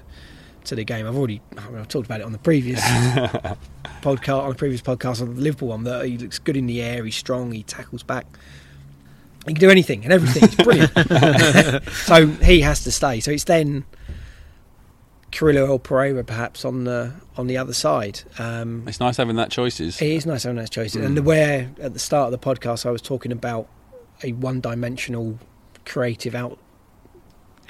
[0.64, 1.06] to the game.
[1.06, 2.80] I've already I mean, I've talked about it on the previous
[4.02, 6.82] podcast on the previous podcast on the Liverpool one that he looks good in the
[6.82, 7.04] air.
[7.04, 7.52] He's strong.
[7.52, 8.26] He tackles back.
[9.48, 10.44] He can do anything and everything.
[10.44, 11.88] It's brilliant.
[11.92, 13.20] so he has to stay.
[13.20, 13.84] So it's then
[15.30, 18.20] Carrillo or Pereyra perhaps on the on the other side.
[18.38, 20.00] Um, It's nice having that choices.
[20.00, 21.02] it is nice having those choices.
[21.02, 21.06] Mm.
[21.06, 23.68] And where at the start of the podcast I was talking about
[24.22, 25.38] a one-dimensional
[25.84, 26.58] creative out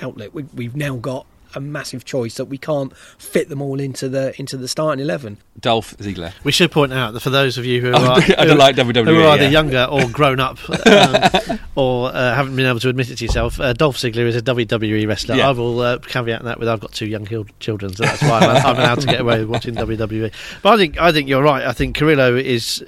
[0.01, 4.09] outlet, we, we've now got a massive choice that we can't fit them all into
[4.09, 5.39] the into the starting eleven.
[5.61, 6.33] Dolph Ziggler.
[6.45, 9.07] We should point out that for those of you who are, I don't like WWE.
[9.07, 9.51] who are either yeah.
[9.51, 13.59] younger or grown up um, or uh, haven't been able to admit it to yourself,
[13.61, 15.37] uh, Dolph Ziggler is a WWE wrestler.
[15.37, 15.49] Yeah.
[15.49, 18.39] I will uh, caveat that with I've got two young chil- children, so that's why
[18.39, 20.33] I'm, I'm allowed to get away with watching WWE.
[20.63, 21.65] But I think I think you're right.
[21.65, 22.85] I think Carrillo is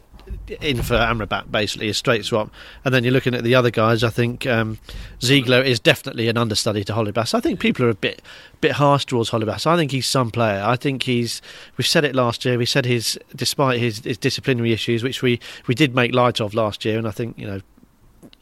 [0.60, 2.50] in for Amrabat basically a straight swap,
[2.84, 4.02] and then you're looking at the other guys.
[4.02, 4.78] I think um,
[5.20, 7.34] Zeegelaar is definitely an understudy to Holebas.
[7.34, 8.22] I think people are a bit
[8.60, 9.66] bit harsh towards Holebas.
[9.66, 10.62] I think he's some player.
[10.64, 11.40] I think he's.
[11.76, 12.58] We've said it last year.
[12.58, 16.54] We said his despite his, his disciplinary issues, which we we did make light of
[16.54, 17.60] last year, and I think you know.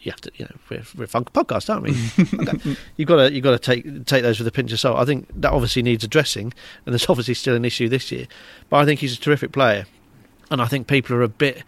[0.01, 2.49] You have to, you know, we're, we're a fun podcast, aren't we?
[2.49, 2.77] Okay.
[2.97, 4.97] You've got to, you've got to take take those with a pinch of salt.
[4.97, 6.53] I think that obviously needs addressing,
[6.87, 8.27] and there's obviously still an issue this year.
[8.71, 9.87] But I think he's a terrific player,
[10.51, 11.63] and I think people are a bit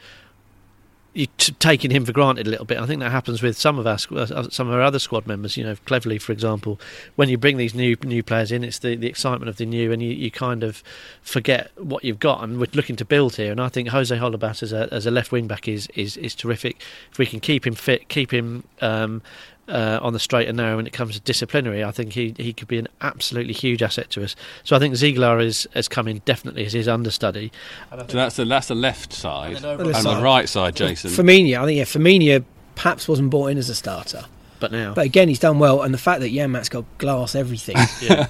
[1.12, 2.78] you're t- taking him for granted a little bit.
[2.78, 5.56] I think that happens with some of our uh, some of our other squad members.
[5.56, 6.80] You know, Cleverley, for example,
[7.16, 9.90] when you bring these new new players in, it's the, the excitement of the new,
[9.92, 10.82] and you, you kind of
[11.20, 12.44] forget what you've got.
[12.44, 15.10] And we're looking to build here, and I think Jose Holebas as a as a
[15.10, 16.80] left wing back is, is is terrific.
[17.10, 18.64] If we can keep him fit, keep him.
[18.80, 19.22] Um,
[19.68, 22.52] uh, on the straight and narrow when it comes to disciplinary, I think he, he
[22.52, 24.34] could be an absolutely huge asset to us.
[24.64, 27.52] So I think Zeegelaar is, has come in definitely as his understudy.
[27.90, 31.10] So that's the that's the left side, And then and the the right side, Jason.
[31.10, 32.44] Firmino, I think yeah, Firmino
[32.74, 34.24] perhaps wasn't brought in as a starter,
[34.58, 37.76] But now, but again he's done well, and the fact that Janmaat's got glass everything
[38.02, 38.26] yeah.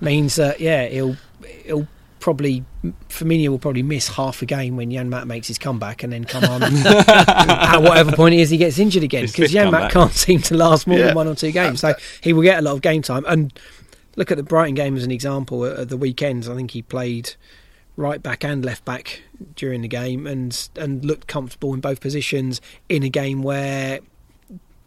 [0.00, 1.16] means that yeah he'll
[1.64, 1.88] he'll
[2.20, 2.64] probably
[3.08, 6.44] Firmino will probably miss half a game when Janmaat makes his comeback and then come
[6.44, 10.40] on at whatever point it is he gets injured again because fifth Janmaat can't seem
[10.42, 11.06] to last more Yeah.
[11.06, 13.24] than one or two games, so he will get a lot of game time.
[13.28, 13.52] And
[14.16, 15.64] look at the Brighton game as an example.
[15.64, 17.34] At at the weekends, I think he played
[17.96, 19.22] right back and left back
[19.56, 24.00] during the game and and looked comfortable in both positions in a game where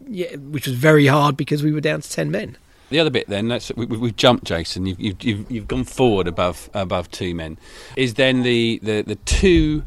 [0.06, 2.56] yeah, which was very hard because we were down to ten men.
[2.92, 4.84] The other bit, then, we, we've jumped, Jason.
[4.84, 7.56] You've, you've, you've, gone forward above above two men.
[7.96, 9.84] Is then the, the, the two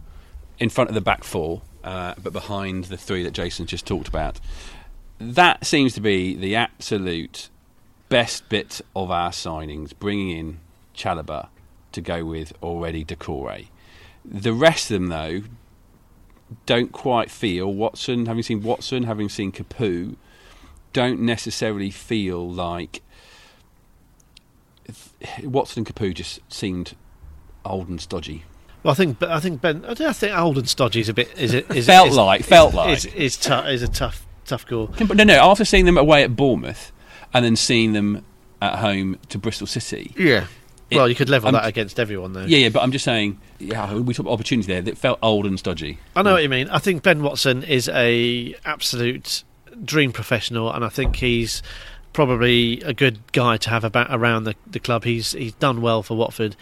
[0.57, 4.07] in front of the back four, uh, but behind the three that Jason just talked
[4.07, 4.39] about.
[5.19, 7.49] That seems to be the absolute
[8.09, 10.59] best bit of our signings, bringing in
[10.95, 11.49] Chalobah
[11.91, 13.67] to go with already Doucouré.
[14.25, 15.43] The rest of them, though,
[16.65, 18.25] don't quite feel Watson.
[18.25, 20.15] Having seen Watson, having seen Capoue,
[20.95, 23.01] don't necessarily feel like
[25.43, 26.95] Watson and Capoue just seemed
[27.65, 28.45] old and stodgy.
[28.81, 29.83] Well, I think, I think Ben.
[29.85, 31.37] I think old and stodgy is a bit.
[31.37, 31.69] Is it?
[31.75, 32.95] Is Felt is, like, felt like.
[32.97, 33.67] is, is, tough.
[33.67, 34.87] Is a tough, tough call.
[34.87, 35.33] But no, no.
[35.41, 36.93] After seeing them away at Bournemouth
[37.33, 38.23] and then seeing them
[38.61, 40.47] at home to Bristol City, Yeah.
[40.89, 42.45] It- well, you could level I'm- that against everyone, though.
[42.45, 42.69] yeah, yeah.
[42.69, 45.97] But I'm just saying, yeah, we took opportunity there that felt old and stodgy.
[46.15, 46.69] I know what you mean.
[46.69, 49.43] I think Ben Watson is a absolute
[49.83, 51.61] dream professional, and I think he's
[52.13, 55.03] probably a good guy to have about around the, the club.
[55.03, 56.55] He's he's done well for Watford.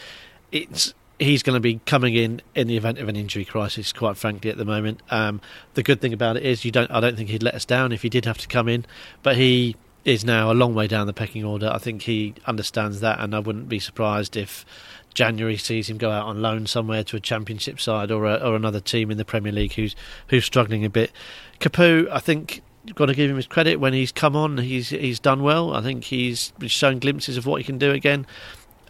[0.52, 3.94] It's he's going to be coming in in the event of an injury crisis.
[3.94, 5.42] Quite frankly, at the moment, um,
[5.76, 6.90] the good thing about it is you don't.
[6.92, 8.86] I don't think he'd let us down if he did have to come in,
[9.22, 11.70] but he is now a long way down the pecking order.
[11.70, 14.66] I think he understands that, and I wouldn't be surprised if
[15.14, 18.56] January sees him go out on loan somewhere to a championship side or a, or
[18.56, 19.96] another team in the Premier League who's
[20.28, 21.12] who's struggling a bit.
[21.60, 22.62] Capoue, I think
[22.96, 24.58] got to give him his credit when he's come on.
[24.58, 25.74] He's he's done well.
[25.74, 28.26] I think he's shown glimpses of what he can do again.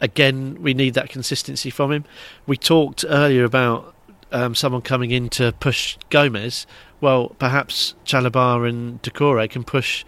[0.01, 2.05] Again, we need that consistency from him.
[2.45, 3.95] We talked earlier about
[4.31, 6.65] um, someone coming in to push Gomes.
[6.99, 10.03] Well, perhaps Chalobah and Doucouré can push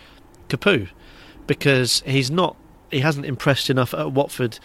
[0.49, 0.89] Capoue
[1.47, 2.57] because he's not.
[2.91, 4.59] He hasn't impressed enough at Watford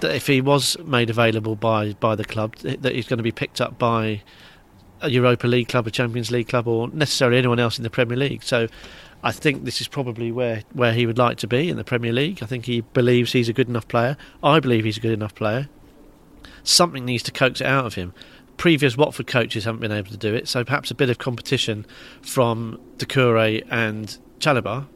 [0.00, 3.32] that if he was made available by by the club, that he's going to be
[3.32, 4.22] picked up by
[5.00, 8.16] a Europa League club, a Champions League club, or necessarily anyone else in the Premier
[8.16, 8.42] League.
[8.42, 8.68] So,
[9.22, 12.12] I think this is probably where where he would like to be in the Premier
[12.12, 12.42] League.
[12.42, 14.16] I think he believes he's a good enough player.
[14.42, 15.68] I believe he's a good enough player.
[16.62, 18.12] Something needs to coax it out of him.
[18.56, 21.86] Previous Watford coaches haven't been able to do it, so perhaps a bit of competition
[22.22, 24.86] from Doucouré and Chalobah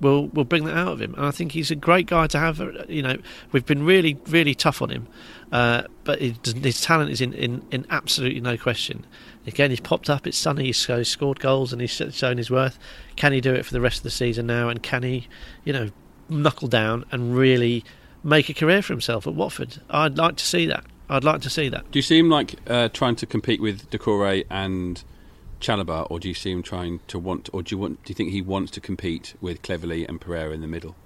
[0.00, 1.14] will will bring that out of him.
[1.14, 2.60] And I think he's a great guy to have.
[2.88, 3.16] You know,
[3.52, 5.08] we've been really really tough on him,
[5.52, 9.06] uh, but his talent is in, in, in absolutely no question.
[9.46, 10.26] Again, he's popped up.
[10.26, 10.66] It's sunny.
[10.66, 12.78] He's, he's scored goals and he's shown his worth.
[13.16, 14.68] Can he do it for the rest of the season now?
[14.68, 15.28] And can he,
[15.64, 15.90] you know,
[16.28, 17.84] knuckle down and really
[18.22, 19.80] make a career for himself at Watford?
[19.88, 20.84] I'd like to see that.
[21.08, 21.90] I'd like to see that.
[21.90, 25.02] Do you see him like uh, trying to compete with Doucouré and
[25.60, 28.04] Chalobah, or do you see him trying to want, or do you want?
[28.04, 30.96] Do you think he wants to compete with Cleverley and Pereyra in the middle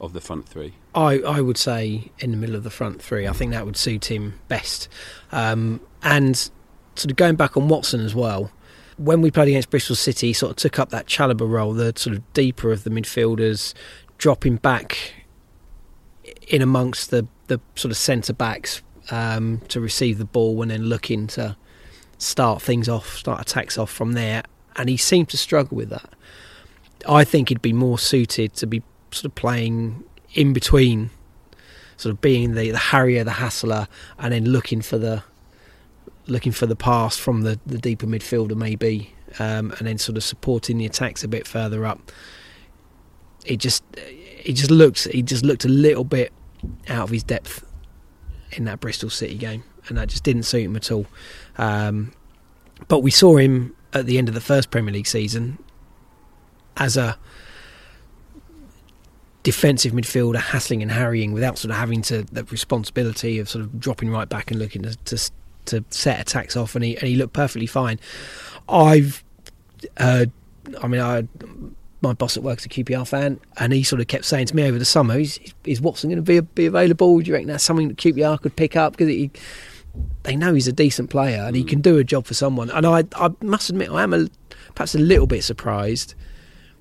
[0.00, 0.74] of the front three?
[0.94, 3.26] I, I would say in the middle of the front three.
[3.26, 4.88] I think that would suit him best.
[5.32, 6.36] Um, and
[6.96, 8.50] sort of going back on Watson as well.
[8.96, 11.92] When we played against Bristol City, he sort of took up that Chalobah role, the
[11.96, 13.74] sort of deeper of the midfielders,
[14.18, 15.14] dropping back
[16.48, 20.84] in amongst the, the sort of centre backs um, to receive the ball and then
[20.84, 21.56] looking to
[22.18, 24.42] start things off, start attacks off from there.
[24.76, 26.10] And he seemed to struggle with that.
[27.08, 31.10] I think he'd be more suited to be sort of playing in between,
[31.96, 35.22] sort of being the, the harrier, the hassler, and then looking for the
[36.26, 40.24] looking for the pass from the, the deeper midfielder maybe, um, and then sort of
[40.24, 42.10] supporting the attacks a bit further up.
[43.44, 46.32] It just he just looked he just looked a little bit
[46.88, 47.64] out of his depth
[48.52, 51.06] in that Bristol City game, and that just didn't suit him at all.
[51.58, 52.12] Um,
[52.88, 55.58] but we saw him at the end of the first Premier League season
[56.76, 57.16] as a
[59.44, 63.78] defensive midfielder hassling and harrying without sort of having to the responsibility of sort of
[63.78, 65.30] dropping right back and looking to, to
[65.66, 67.98] to set attacks off, and he and he looked perfectly fine.
[68.68, 69.22] I've
[69.98, 71.26] I mean, I
[72.00, 74.64] my boss at work's a QPR fan, and he sort of kept saying to me
[74.64, 77.18] over the summer, "Is, is Watson going to be be available?
[77.18, 79.30] Do you reckon that's something that QPR could pick up because he?"
[80.24, 82.70] They know he's a decent player and he can do a job for someone.
[82.70, 84.28] And I, I must admit, I am a,
[84.74, 86.14] perhaps a little bit surprised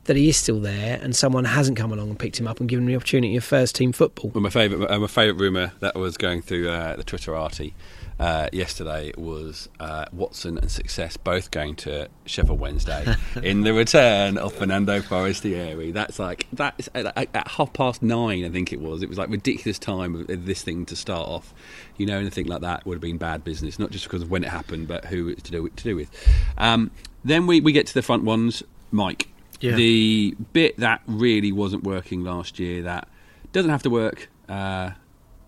[0.06, 2.68] that he is still there and someone hasn't come along and picked him up and
[2.68, 4.32] given him the opportunity of first team football.
[4.34, 7.74] Well, my favourite, uh, my favourite rumour that was going through uh, the Twitterati
[8.20, 13.06] uh, yesterday was uh, Watson and Success both going to Sheffield Wednesday
[13.44, 15.92] in the return of Fernando Forestieri.
[15.92, 19.04] That's like that's at, at, half past nine, I think it was.
[19.04, 21.54] It was like ridiculous time of this thing to start off.
[21.98, 24.44] You know, anything like that would have been bad business, not just because of when
[24.44, 26.10] it happened, but who it's to do to do with.
[26.58, 26.92] Um,
[27.24, 29.30] then we, we get to the front ones, Mike.
[29.60, 29.76] Yeah.
[29.76, 33.08] The bit that really wasn't working last year that
[33.54, 34.30] doesn't have to work.
[34.50, 34.92] Uh,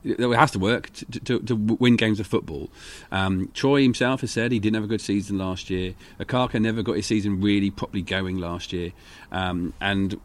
[0.05, 2.69] it has to work to, to, to win games of football.
[3.11, 5.95] Um, Troy himself has said he didn't have a good season last year.
[6.19, 8.93] Okaka never got his season really properly going last year,
[9.31, 10.19] um, and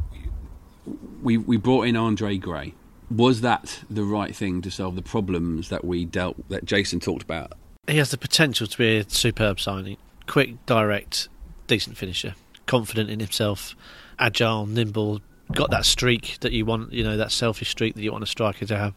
[1.22, 2.74] we we brought in Andre Gray.
[3.10, 7.22] Was that the right thing to solve the problems that we dealt that Jason talked
[7.22, 7.54] about?
[7.88, 9.96] He has the potential to be a superb signing.
[10.26, 11.28] Quick, direct,
[11.66, 12.34] decent finisher.
[12.66, 13.74] Confident in himself,
[14.18, 15.22] agile, nimble.
[15.52, 16.92] Got that streak that you want.
[16.92, 18.94] You know that selfish streak that you want a striker to have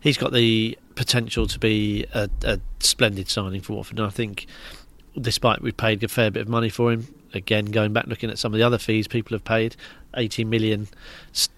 [0.00, 3.98] he's got the potential to be a, a splendid signing for Watford.
[3.98, 4.46] And I think,
[5.18, 8.38] despite we've paid a fair bit of money for him, again going back looking at
[8.38, 9.76] some of the other fees people have paid,
[10.16, 10.88] 80 million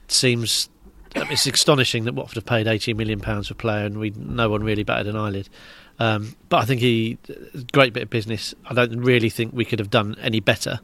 [0.09, 0.68] seems.
[1.14, 4.62] It's astonishing that Watford have paid 18 million pounds for player, and we no one
[4.62, 5.48] really batted an eyelid.
[5.98, 7.18] Um, but I think he
[7.72, 8.55] great bit of business.
[8.64, 10.81] I don't really think we could have done any better.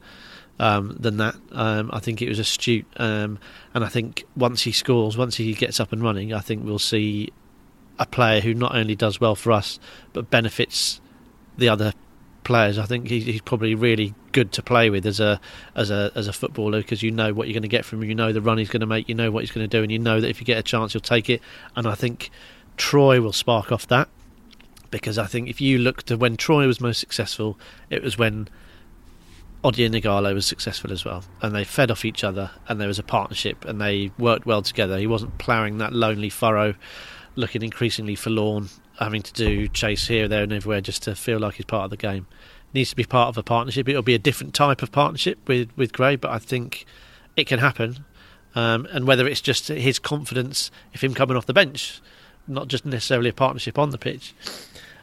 [0.61, 1.37] Um, than that.
[1.53, 3.38] Um, I think it was astute, um,
[3.75, 6.81] and I think once he scores, once he gets up and running, I think we'll
[6.81, 7.33] see
[7.98, 9.78] a player who not only does well for us
[10.12, 11.00] but benefits
[11.56, 11.92] the other
[12.48, 12.78] players.
[12.78, 15.38] I think he's probably really good to play with as a
[15.74, 18.08] as a as a footballer because you know what you're going to get from him.
[18.08, 19.08] You know the run he's going to make.
[19.08, 20.62] You know what he's going to do, and you know that if you get a
[20.62, 21.42] chance, you'll take it.
[21.76, 22.30] And I think
[22.78, 24.08] Troy will spark off that
[24.90, 27.58] because I think if you look to when Troy was most successful,
[27.90, 28.48] it was when
[29.62, 32.98] Odion Ighalo was successful as well, and they fed off each other, and there was
[32.98, 34.98] a partnership, and they worked well together.
[34.98, 36.74] He wasn't ploughing that lonely furrow
[37.38, 41.55] looking increasingly forlorn, having to do chase here, there, and everywhere just to feel like
[41.55, 42.27] he's part of the game.
[42.74, 43.88] Needs to be part of a partnership.
[43.88, 46.85] It'll be a different type of partnership with with Gray, but I think
[47.37, 48.05] it can happen.
[48.55, 52.01] Um, and whether it's just his confidence, if him coming off the bench,
[52.46, 54.35] not just necessarily a partnership on the pitch.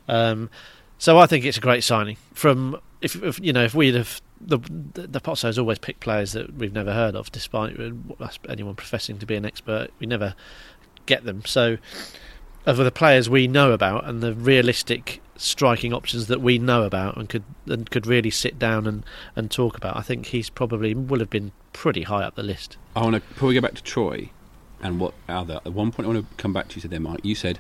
[0.08, 0.50] Um,
[0.98, 2.17] so I think it's a great signing.
[2.34, 4.60] From if, if you know if we'd have the
[4.93, 7.78] the, the Pozzo's always picked players that we've never heard of, despite
[8.48, 9.89] anyone professing to be an expert.
[10.00, 10.36] We never
[11.06, 11.44] get them.
[11.46, 11.78] So
[12.65, 17.18] of the players we know about and the realistic striking options that we know about
[17.18, 19.04] and could and could really sit down and,
[19.36, 19.98] and talk about.
[19.98, 22.78] I think he's probably will have been pretty high up the list.
[22.96, 24.30] I want to before we go back to Troy
[24.82, 27.00] and what other at one point I want to come back to you said there,
[27.00, 27.22] Mike.
[27.24, 27.60] You said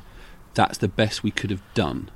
[0.53, 2.09] that's the best we could have done.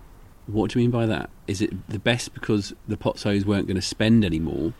[0.47, 1.29] What do you mean by that?
[1.45, 4.73] Is it the best because the Pozzos weren't going to spend any more,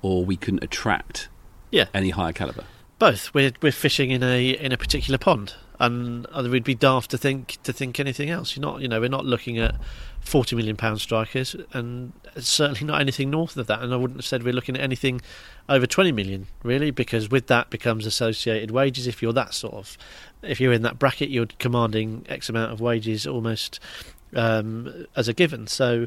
[0.00, 1.28] or we couldn't attract
[1.70, 1.86] yeah.
[1.94, 2.64] any higher caliber?
[2.98, 3.32] Both.
[3.34, 7.58] We're we're fishing in a in a particular pond and we'd be daft to think
[7.64, 8.56] to think anything else.
[8.56, 9.74] You're not, you know, we're not looking at
[10.20, 13.82] forty million pound strikers, and certainly not anything north of that.
[13.82, 15.20] And I wouldn't have said we're looking at anything
[15.68, 19.06] over twenty million, really, because with that becomes associated wages.
[19.06, 19.98] If you're that sort of,
[20.42, 23.80] if you're in that bracket, you're commanding X amount of wages almost
[24.34, 25.66] um, as a given.
[25.66, 26.06] So.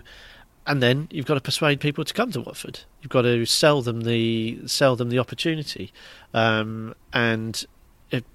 [0.68, 2.80] And then you've got to persuade people to come to Watford.
[3.00, 5.94] You've got to sell them the sell them the opportunity,
[6.34, 7.64] um, and
[8.10, 8.26] it,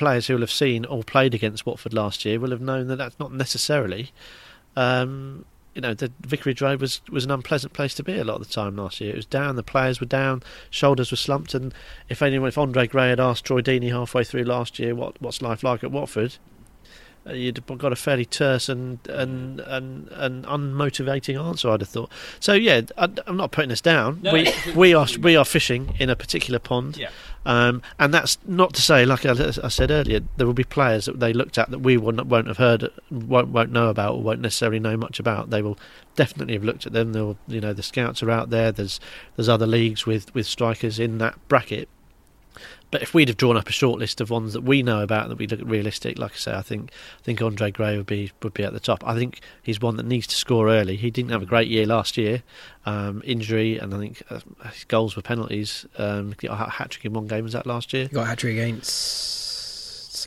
[0.00, 2.96] players who will have seen or played against Watford last year will have known that
[2.96, 4.12] that's not necessarily.
[4.74, 8.40] Um, you know, the Vicarage Road was, was an unpleasant place to be a lot
[8.40, 9.12] of the time last year.
[9.12, 11.74] It was down, the players were down, shoulders were slumped, and
[12.08, 15.42] if anyone, if Andre Gray had asked Troy Deeney halfway through last year what what's
[15.42, 16.38] life like at Watford,
[17.26, 21.70] you'd got a fairly terse and and and, and unmotivating answer.
[21.70, 22.10] I'd have thought.
[22.38, 24.20] So yeah, I, am not putting this down.
[24.22, 26.96] No, we we are we are fishing in a particular pond.
[26.96, 27.10] Yeah.
[27.46, 31.06] Um, and that's not to say, like I, I, said earlier, there will be players
[31.06, 34.22] that they looked at that we won't, won't have heard, won't, won't know about, or
[34.22, 35.48] won't necessarily know much about.
[35.48, 35.78] They will
[36.16, 37.14] definitely have looked at them.
[37.14, 38.72] They'll, you know, the scouts are out there.
[38.72, 39.00] There's
[39.36, 41.88] there's other leagues with, with strikers in that bracket
[42.90, 45.28] but if we'd have drawn up a short list of ones that we know about
[45.28, 48.06] that we look at realistic, like I say, I think I think Andre Gray would
[48.06, 49.02] be would be at the top.
[49.06, 50.96] I think he's one that needs to score early.
[50.96, 52.42] He didn't have a great year last year,
[52.86, 54.40] um, injury, and I think uh,
[54.72, 55.86] his goals were penalties.
[55.98, 57.44] Um, he got a hat trick in one game.
[57.44, 58.04] Was that last year?
[58.04, 59.40] He got a hat trick against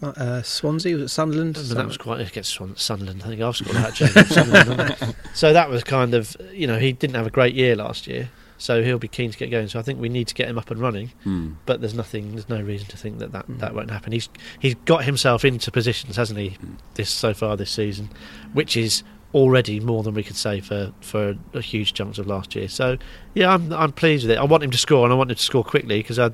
[0.01, 1.57] uh, Swansea was it Sunderland?
[1.57, 3.21] And that was quite against Swan- Sunderland.
[3.23, 4.11] I think I've scored a hat trick.
[4.11, 5.13] against Sunderland, haven't I?
[5.33, 8.29] so that was kind of, you know, he didn't have a great year last year,
[8.57, 9.67] so he'll be keen to get going.
[9.67, 11.11] So I think we need to get him up and running.
[11.23, 11.53] Hmm.
[11.65, 14.11] But there's nothing, there's no reason to think that that, that won't happen.
[14.11, 14.29] He's
[14.59, 16.57] he's got himself into positions, hasn't he?
[16.95, 18.09] This so far this season,
[18.53, 22.55] which is already more than we could say for for a huge chunks of last
[22.55, 22.67] year.
[22.67, 22.97] So
[23.33, 24.39] yeah, I'm I'm pleased with it.
[24.39, 26.31] I want him to score, and I want him to score quickly because I.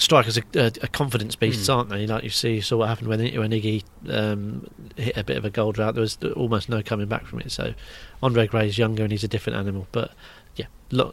[0.00, 1.74] Strikers are a, a confidence beasts, Mm.
[1.74, 2.06] aren't they?
[2.06, 4.64] Like you see, you saw what happened when when Iggy um,
[4.94, 5.94] hit a bit of a goal drought.
[5.96, 7.50] There was almost no coming back from it.
[7.50, 7.74] So
[8.22, 9.88] Andre Gray's younger and he's a different animal.
[9.90, 10.12] But
[10.58, 11.12] yeah, lo-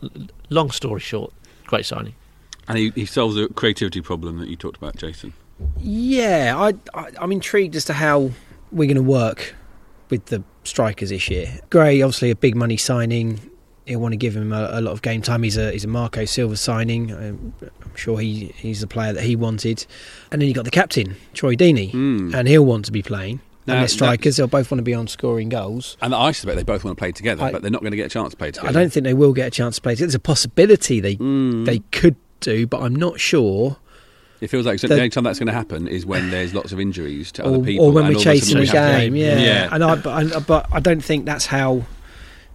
[0.49, 1.31] long story short,
[1.67, 2.15] great signing.
[2.67, 5.33] And he, he solves the creativity problem that you talked about, Jason.
[5.79, 8.31] Yeah, I, I I'm intrigued as to how
[8.71, 9.55] we're going to work
[10.09, 11.59] with the strikers this year.
[11.69, 13.39] Gray, obviously a big money signing.
[13.85, 15.43] He'll want to give him a, a lot of game time.
[15.43, 17.11] He's a he's a Marco Silva signing.
[17.13, 19.85] Um, I'm sure he he's the player that he wanted.
[20.31, 22.33] And then you got the captain Troy Deeney, Hmm.
[22.33, 23.41] and he'll want to be playing.
[23.67, 24.37] And they're strikers.
[24.37, 25.97] They'll both want to be on scoring goals.
[26.01, 27.97] And I suspect they both want to play together, I- but they're not going to
[27.97, 28.69] get a chance to play together.
[28.69, 29.93] I don't think they will get a chance to play.
[29.95, 30.07] Together.
[30.07, 31.65] There's a possibility they Mm.
[31.65, 33.77] they could do, but I'm not sure.
[34.41, 36.71] It feels like The- the only time that's going to happen is when there's lots
[36.73, 38.95] of injuries to other people, or when we're all of a chasing the we have
[38.95, 39.15] to- game.
[39.15, 39.39] Yeah.
[39.39, 39.69] Yeah.
[39.71, 41.83] and I but, I but I don't think that's how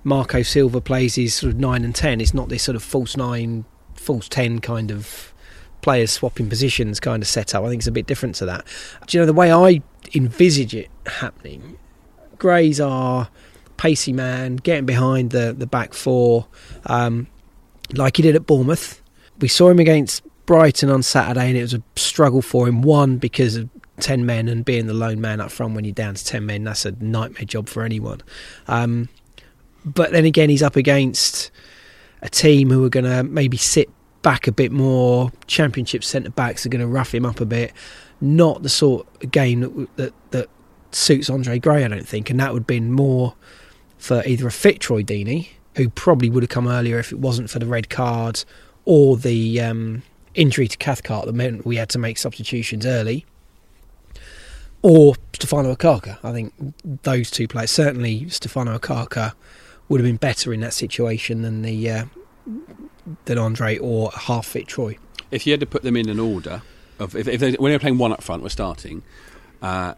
[0.05, 2.21] Marco Silva plays his sort of nine and ten.
[2.21, 5.33] It's not this sort of false nine, false ten kind of
[5.83, 7.65] players swapping positions kind of setup.
[7.65, 8.65] I think it's a bit different to that.
[9.07, 9.81] Do you know the way I
[10.15, 11.79] envisage it happening?
[12.39, 13.29] Greys are
[13.77, 16.47] pacey man, getting behind the the back four,
[16.87, 17.27] um,
[17.95, 19.03] like he did at Bournemouth.
[19.41, 22.83] We saw him against Brighton on Saturday, and it was a struggle for him.
[22.83, 26.15] One because of ten men and being the lone man up front when you're down
[26.15, 28.21] to ten men, that's a nightmare job for anyone.
[28.69, 29.09] Um,
[29.85, 31.51] but then again, he's up against
[32.23, 33.89] a team who are going to maybe sit
[34.23, 35.33] back a bit more.
[35.47, 37.73] Championship centre backs are going to rough him up a bit.
[38.21, 40.49] Not the sort of game that that, that
[40.95, 43.35] suits Andre Gray, I don't think, and that would have been more
[43.99, 47.51] for either a fit Troy Deeney, who probably would have come earlier if it wasn't
[47.51, 48.45] for the red card
[48.85, 50.03] or the um,
[50.35, 53.27] injury to Cathcart that meant we had to make substitutions early.
[54.83, 56.19] Or Stefano Okaka.
[56.25, 56.55] I think
[57.03, 59.35] those two players, certainly Stefano Okaka,
[59.89, 62.05] would have been better in that situation than the uh,
[63.27, 64.97] than Andre or half fit Troy.
[65.31, 66.63] If you had to put them in an order
[66.99, 69.03] of if, if they, when they're playing one up front, we're starting.
[69.61, 69.95] Uh,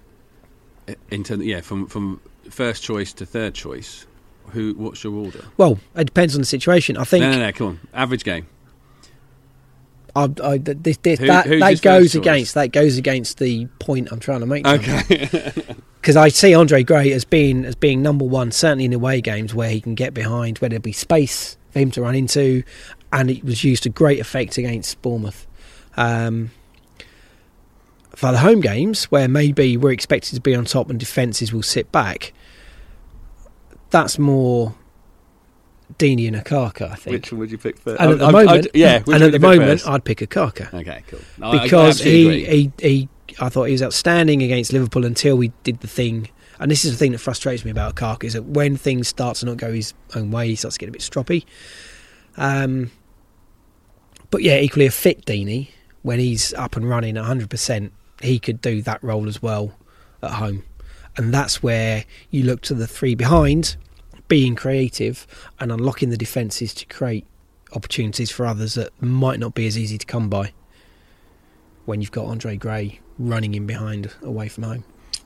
[1.10, 2.20] in terms, yeah, from from
[2.50, 4.06] first choice to third choice.
[4.50, 4.74] Who?
[4.74, 5.44] What's your order?
[5.56, 6.96] Well, it depends on the situation.
[6.96, 7.52] I think no, no, no.
[7.52, 8.46] Come on, average game.
[10.14, 14.20] I, I, this, this, Who- that, that goes against that goes against the point I'm
[14.20, 14.66] trying to make.
[14.66, 15.52] Okay.
[16.00, 19.54] because I see Andre Gray as being as being number one, certainly in away games
[19.54, 22.62] where he can get behind, where there'll be space for him to run into,
[23.12, 25.46] and it was used to great effect against Bournemouth.
[25.96, 26.50] Um,
[28.14, 31.62] for the home games, where maybe we're expected to be on top and defences will
[31.62, 32.32] sit back,
[33.90, 34.74] that's more
[35.98, 37.14] Deeney and Okaka, I think.
[37.14, 38.00] Which one would you pick first?
[38.00, 39.02] and at the I'm- moment, I'd- yeah.
[39.06, 39.88] and at the moment, first?
[39.88, 41.20] I'd pick Okaka okay, cool.
[41.38, 43.08] No, because he, he he
[43.40, 46.28] I thought he was outstanding against Liverpool until we did the thing.
[46.58, 49.36] And this is the thing that frustrates me about Kark is that when things start
[49.38, 51.44] to not go his own way, he starts to get a bit stroppy.
[52.36, 52.90] Um,
[54.30, 55.70] but yeah, equally a fit Deeney
[56.02, 57.90] when he's up and running at 100%,
[58.22, 59.74] he could do that role as well
[60.22, 60.64] at home.
[61.16, 63.76] And that's where you look to the three behind,
[64.28, 65.26] being creative
[65.60, 67.26] and unlocking the defences to create
[67.74, 70.52] opportunities for others that might not be as easy to come by
[71.84, 74.84] when you've got Andre Gray running in behind away from home.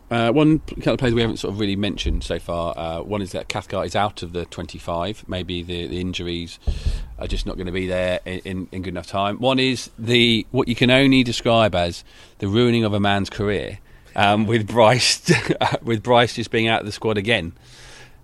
[0.09, 2.79] Uh, one couple of players we haven't sort of really mentioned so far.
[2.79, 5.29] Uh, one is that Cathcart is out of the 25.
[5.29, 6.61] Maybe the, the injuries
[7.19, 9.39] are just not going to be there in, in, in good enough time.
[9.39, 12.05] One is the what you can only describe as
[12.39, 13.81] the ruining of a man's career,
[14.15, 15.29] um, with Brice
[15.83, 17.53] with Brice just being out of the squad again,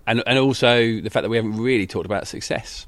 [0.07, 2.87] and and also the fact that we haven't really talked about success.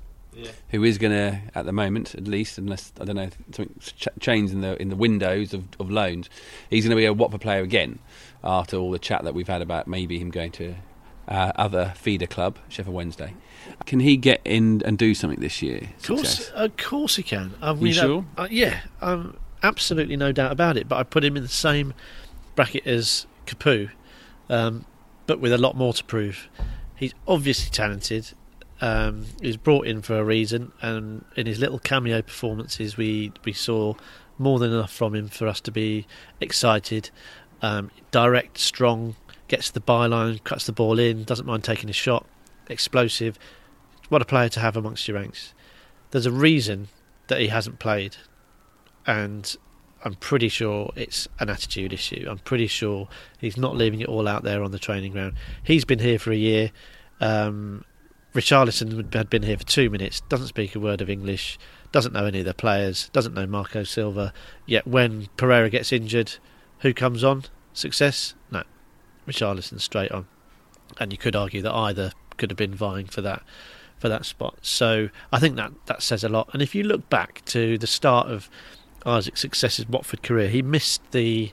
[0.71, 4.09] Who is going to, at the moment, at least, unless I don't know something ch-
[4.19, 6.29] changed in the in the windows of, of loans,
[6.69, 7.99] he's going to be a Watford player again
[8.45, 10.75] after all the chat that we've had about maybe him going to
[11.27, 13.33] uh, other feeder club, Sheffield Wednesday.
[13.85, 15.89] Can he get in and do something this year?
[15.97, 16.49] Of course, Success?
[16.51, 17.53] of course he can.
[17.61, 18.25] I You mean, uh, sure?
[18.37, 20.87] uh, yeah, um, absolutely no doubt about it.
[20.87, 21.93] But I put him in the same
[22.55, 23.89] bracket as Capoue,
[24.49, 24.85] um,
[25.25, 26.47] but with a lot more to prove.
[26.95, 28.31] He's obviously talented.
[28.81, 33.51] Um, he's brought in for a reason, and in his little cameo performances, we we
[33.53, 33.95] saw
[34.37, 36.05] more than enough from him for us to be
[36.39, 37.09] excited.
[37.65, 39.15] Um, direct, strong,
[39.47, 42.27] gets the byline, cuts the ball in, doesn't mind taking a shot,
[42.69, 43.39] explosive.
[44.09, 45.55] What a player to have amongst your ranks.
[46.11, 46.89] There's a reason
[47.25, 48.17] that he hasn't played,
[49.07, 49.55] and
[50.03, 52.27] I'm pretty sure it's an attitude issue.
[52.29, 53.07] I'm pretty sure
[53.39, 55.33] he's not leaving it all out there on the training ground.
[55.63, 56.71] He's been here for a year.
[57.19, 57.83] Um,
[58.35, 61.57] Richarlison had been here for two minutes, doesn't speak a word of English,
[61.91, 64.33] doesn't know any of the players, doesn't know Marco Silva.
[64.67, 66.33] Yet when Pereyra gets injured,
[66.81, 67.45] who comes on?
[67.75, 68.33] Success?
[68.49, 68.63] No.
[69.27, 70.25] Richarlison straight on.
[70.99, 73.43] And you could argue that either could have been vying for that
[73.97, 74.57] for that spot.
[74.61, 76.49] So I think that that says a lot.
[76.53, 78.49] And if you look back to the start of
[79.05, 81.51] Isaac's Success's Watford career, he missed the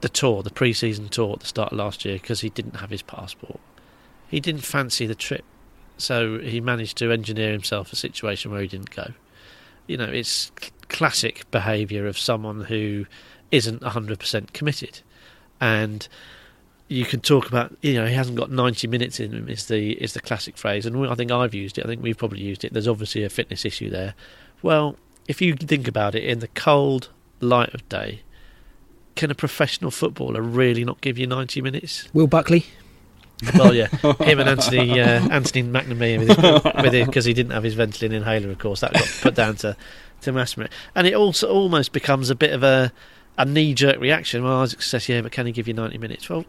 [0.00, 2.90] the tour, the pre-season tour at the start of last year because he didn't have
[2.90, 3.60] his passport.
[4.28, 5.44] He didn't fancy the trip,
[5.98, 9.12] so he managed to engineer himself a situation where he didn't go.
[9.86, 10.50] You know, it's
[10.88, 13.06] classic behaviour of someone who
[13.50, 15.00] isn't 100% committed.
[15.60, 16.06] And
[16.88, 19.92] you can talk about, you know, he hasn't got 90 minutes in him is the
[19.92, 21.84] is the classic phrase, and I think I've used it.
[21.84, 22.72] I think we've probably used it.
[22.72, 24.14] There's obviously a fitness issue there.
[24.60, 24.96] Well,
[25.28, 28.22] if you think about it, in the cold light of day,
[29.14, 32.08] can a professional footballer really not give you 90 minutes?
[32.12, 32.66] Will Buckley?
[33.56, 33.86] Well, yeah,
[34.20, 38.50] him and Anthony uh, Anthony McNamee because he didn't have his Ventolin inhaler.
[38.50, 39.76] Of course, that got put down to
[40.22, 42.92] to Massimo, and it also almost becomes a bit of a
[43.38, 44.44] a knee jerk reaction.
[44.44, 46.44] Well, Isaac says, "Yeah, but can he give you ninety minutes?" Well,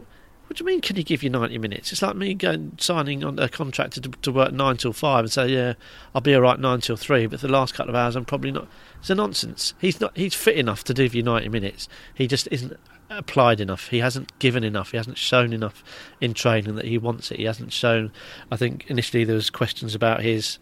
[0.46, 0.80] what do you mean?
[0.80, 1.92] Can he give you ninety minutes?
[1.92, 5.32] It's like me going signing on a contract to, to work nine till five and
[5.32, 5.74] say, "Yeah,
[6.14, 8.52] I'll be all right nine till three, but the last couple of hours, I'm probably
[8.52, 8.68] not."
[9.00, 9.74] It's a nonsense.
[9.80, 10.16] He's not.
[10.16, 11.88] He's fit enough to do you ninety minutes.
[12.14, 12.76] He just isn't
[13.08, 13.88] applied enough.
[13.88, 14.90] He hasn't given enough.
[14.90, 15.82] He hasn't shown enough
[16.20, 17.38] in training that he wants it.
[17.38, 18.12] He hasn't shown.
[18.50, 20.58] I think initially there was questions about his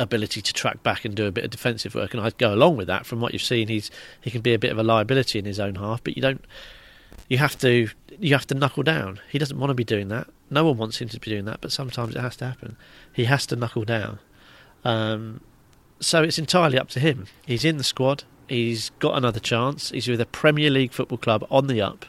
[0.00, 2.76] ability to track back and do a bit of defensive work, and I'd go along
[2.76, 3.06] with that.
[3.06, 3.90] From what you've seen, he's
[4.20, 6.44] he can be a bit of a liability in his own half, but you don't.
[7.28, 7.88] You have to
[8.18, 9.20] you have to knuckle down.
[9.30, 10.28] He doesn't want to be doing that.
[10.50, 12.76] No one wants him to be doing that, but sometimes it has to happen.
[13.12, 14.18] He has to knuckle down.
[14.84, 15.40] Um,
[16.00, 17.26] so it's entirely up to him.
[17.46, 18.24] He's in the squad.
[18.48, 19.90] He's got another chance.
[19.90, 22.04] He's with a Premier League football club on the up,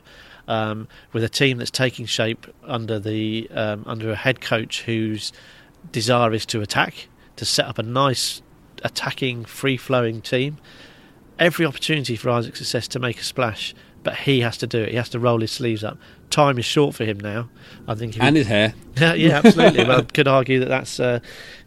[0.48, 5.32] um, with a team that's taking shape under the um, under a head coach whose
[5.92, 7.08] desire is to attack,
[7.42, 8.44] to set up a nice
[8.84, 10.60] attacking, free flowing team.
[11.40, 13.74] Every opportunity for Isaac Success to make a splash,
[14.04, 14.90] but he has to do it.
[14.90, 15.98] He has to roll his sleeves up.
[16.30, 17.50] Time is short for him now.
[17.88, 18.16] I think.
[18.20, 18.76] And his hair.
[18.98, 19.86] Yeah, yeah, absolutely.
[19.86, 21.22] well, I could argue that that's uh,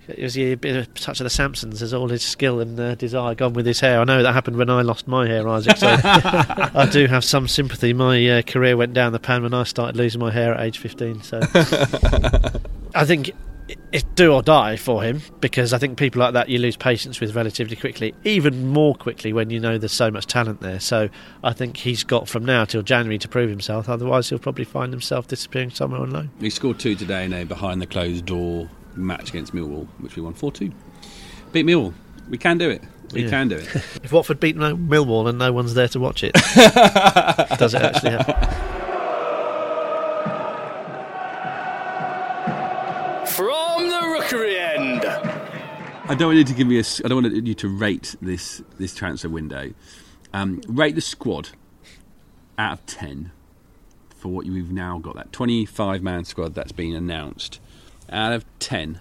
[0.06, 1.80] it was a bit of a touch of the Samsons.
[1.80, 4.00] There's all his skill and uh, desire gone with his hair.
[4.00, 5.78] I know that happened when I lost my hair, Isaac.
[5.78, 7.92] So I do have some sympathy.
[7.92, 10.78] My uh, career went down the pan when I started losing my hair at age
[10.78, 11.22] 15.
[11.22, 11.40] So
[12.94, 13.32] I think
[13.92, 17.18] it's do or die for him because I think people like that you lose patience
[17.20, 20.80] with relatively quickly, even more quickly when you know there's so much talent there.
[20.80, 21.08] So
[21.42, 23.88] I think he's got from now till January to prove himself.
[23.88, 26.30] Otherwise, he'll probably find himself disappearing somewhere on loan.
[26.40, 30.22] He scored two today in a behind the closed door match against Millwall, which we
[30.22, 30.70] won 4 2.
[31.52, 31.94] Beat Millwall.
[32.28, 32.82] We can do it.
[33.12, 33.30] We Yeah.
[33.30, 33.68] can do it.
[34.04, 36.32] If Watford beat Millwall and no one's there to watch it,
[37.58, 38.73] does it actually happen?
[46.06, 46.84] I don't want you to give me a.
[47.02, 49.72] I don't want you to rate this this transfer window.
[50.34, 51.50] Um, rate the squad
[52.58, 53.32] out of ten
[54.10, 55.16] for what you've now got.
[55.16, 57.58] That twenty-five man squad that's been announced.
[58.10, 59.00] Out of ten,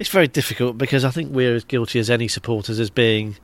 [0.00, 3.36] It's very difficult because I think we're as guilty as any supporters as being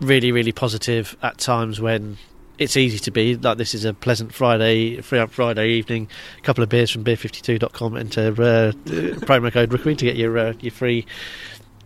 [0.00, 2.16] really, really positive at times when
[2.58, 3.36] it's easy to be.
[3.36, 6.08] Like this is a pleasant Friday, free Friday evening.
[6.38, 8.32] A couple of beers from beer52.com enter uh,
[9.26, 11.04] promo code Rookery to get your uh, your free.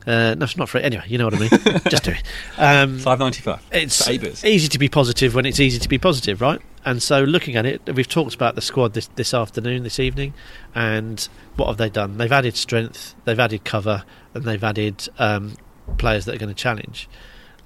[0.06, 0.82] Uh, no, it's not free.
[0.82, 1.50] Anyway, you know what I mean.
[1.88, 2.22] Just do it.
[2.56, 3.60] Um, five ninety-five.
[3.72, 4.44] it's For Abers.
[4.44, 6.60] easy to be positive when it's easy to be positive, right?
[6.84, 10.32] And so, looking at it, we've talked about the squad this this afternoon, this evening,
[10.74, 12.18] and what have they done?
[12.18, 14.04] They've added strength, they've added cover,
[14.34, 15.56] and they've added um,
[15.98, 17.08] players that are going to challenge.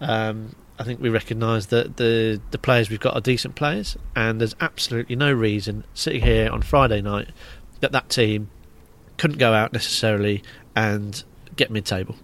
[0.01, 4.41] Um, I think we recognise that the the players we've got are decent players, and
[4.41, 7.28] there's absolutely no reason sitting here on Friday night
[7.80, 8.49] that that team
[9.18, 10.43] couldn't go out necessarily
[10.74, 11.22] and
[11.57, 12.16] get mid-table.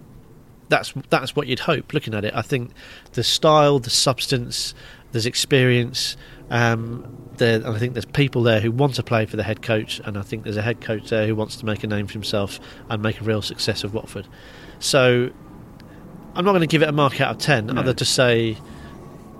[0.69, 1.93] That's that's what you'd hope.
[1.93, 2.71] Looking at it, I think
[3.13, 4.73] the style, the substance,
[5.11, 6.17] there's experience.
[6.49, 9.61] Um, there, and I think there's people there who want to play for the head
[9.61, 12.07] coach, and I think there's a head coach there who wants to make a name
[12.07, 12.59] for himself
[12.89, 14.27] and make a real success of Watford.
[14.79, 15.29] So
[16.35, 17.81] I'm not going to give it a mark out of ten, No.
[17.81, 18.57] other to say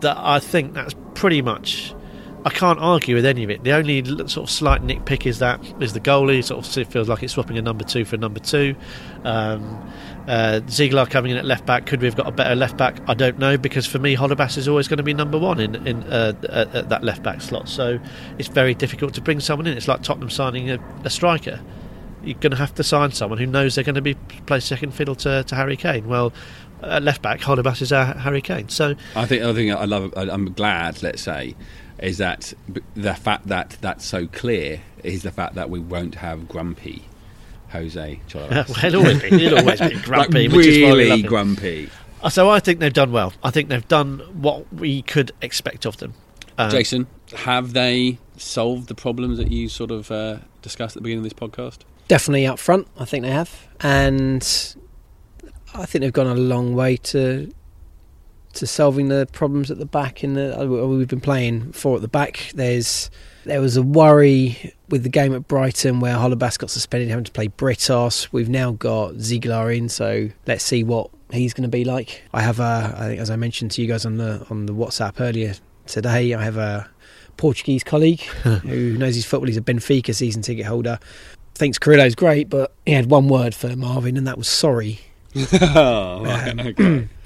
[0.02, 1.94] that I think that's pretty much.
[2.48, 3.66] I can't argue with any of it.
[3.66, 6.42] The only sort of slight nitpick is that is the goalie.
[6.42, 8.74] Sort of feels like it's swapping a number two for a number two.
[9.26, 9.92] Um,
[10.30, 11.86] uh, Ziegler coming in at left back.
[11.86, 13.02] Could we have got a better left back?
[13.06, 15.86] I don't know because for me, Holebas is always going to be number one in
[15.86, 17.68] in uh, at, at that left back slot.
[17.68, 18.00] So
[18.38, 19.76] it's very difficult to bring someone in.
[19.76, 21.60] It's like Tottenham signing a, a striker.
[22.24, 24.14] You're going to have to sign someone who knows they're going to be
[24.46, 26.08] play second fiddle to, to Harry Kane.
[26.08, 26.32] Well,
[26.82, 28.70] at left back, Holebas is our Harry Kane.
[28.70, 31.56] So I think the other thing I love, I- I'm glad, let's say,
[32.00, 32.54] is that
[32.96, 37.06] the fact that that's so clear is the fact that we won't have grumpy
[37.72, 41.22] Jose well, he'll always be, he'll always be grumpy, like which is why we really
[41.22, 41.90] grumpy.
[42.22, 43.34] Uh, So I think they've done well.
[43.44, 46.14] I think they've done what we could expect of them.
[46.58, 51.04] Um, Jason, have they solved the problems that you sort of uh, discussed at the
[51.04, 51.80] beginning of this podcast?
[52.08, 54.76] Definitely up front, I think they have, and
[55.78, 57.52] I think they've gone a long way to
[58.54, 60.24] to solving the problems at the back.
[60.24, 62.52] In the uh, we've been playing four at the back.
[62.56, 63.10] There's
[63.46, 67.32] there was a worry with the game at Brighton where Holebas got suspended, having to
[67.32, 68.30] play Britos.
[68.32, 72.24] We've now got Ziegler in, so let's see what he's going to be like.
[72.34, 74.74] I have a, I think as I mentioned to you guys on the on the
[74.74, 75.54] WhatsApp earlier
[75.86, 76.90] today, I have a
[77.38, 79.48] Portuguese colleague who knows his football.
[79.48, 81.00] He's a Benfica season ticket holder.
[81.54, 85.00] Thinks Carrillo's great, but he had one word for Marvin, and that was sorry.
[85.76, 87.08] oh, right, okay.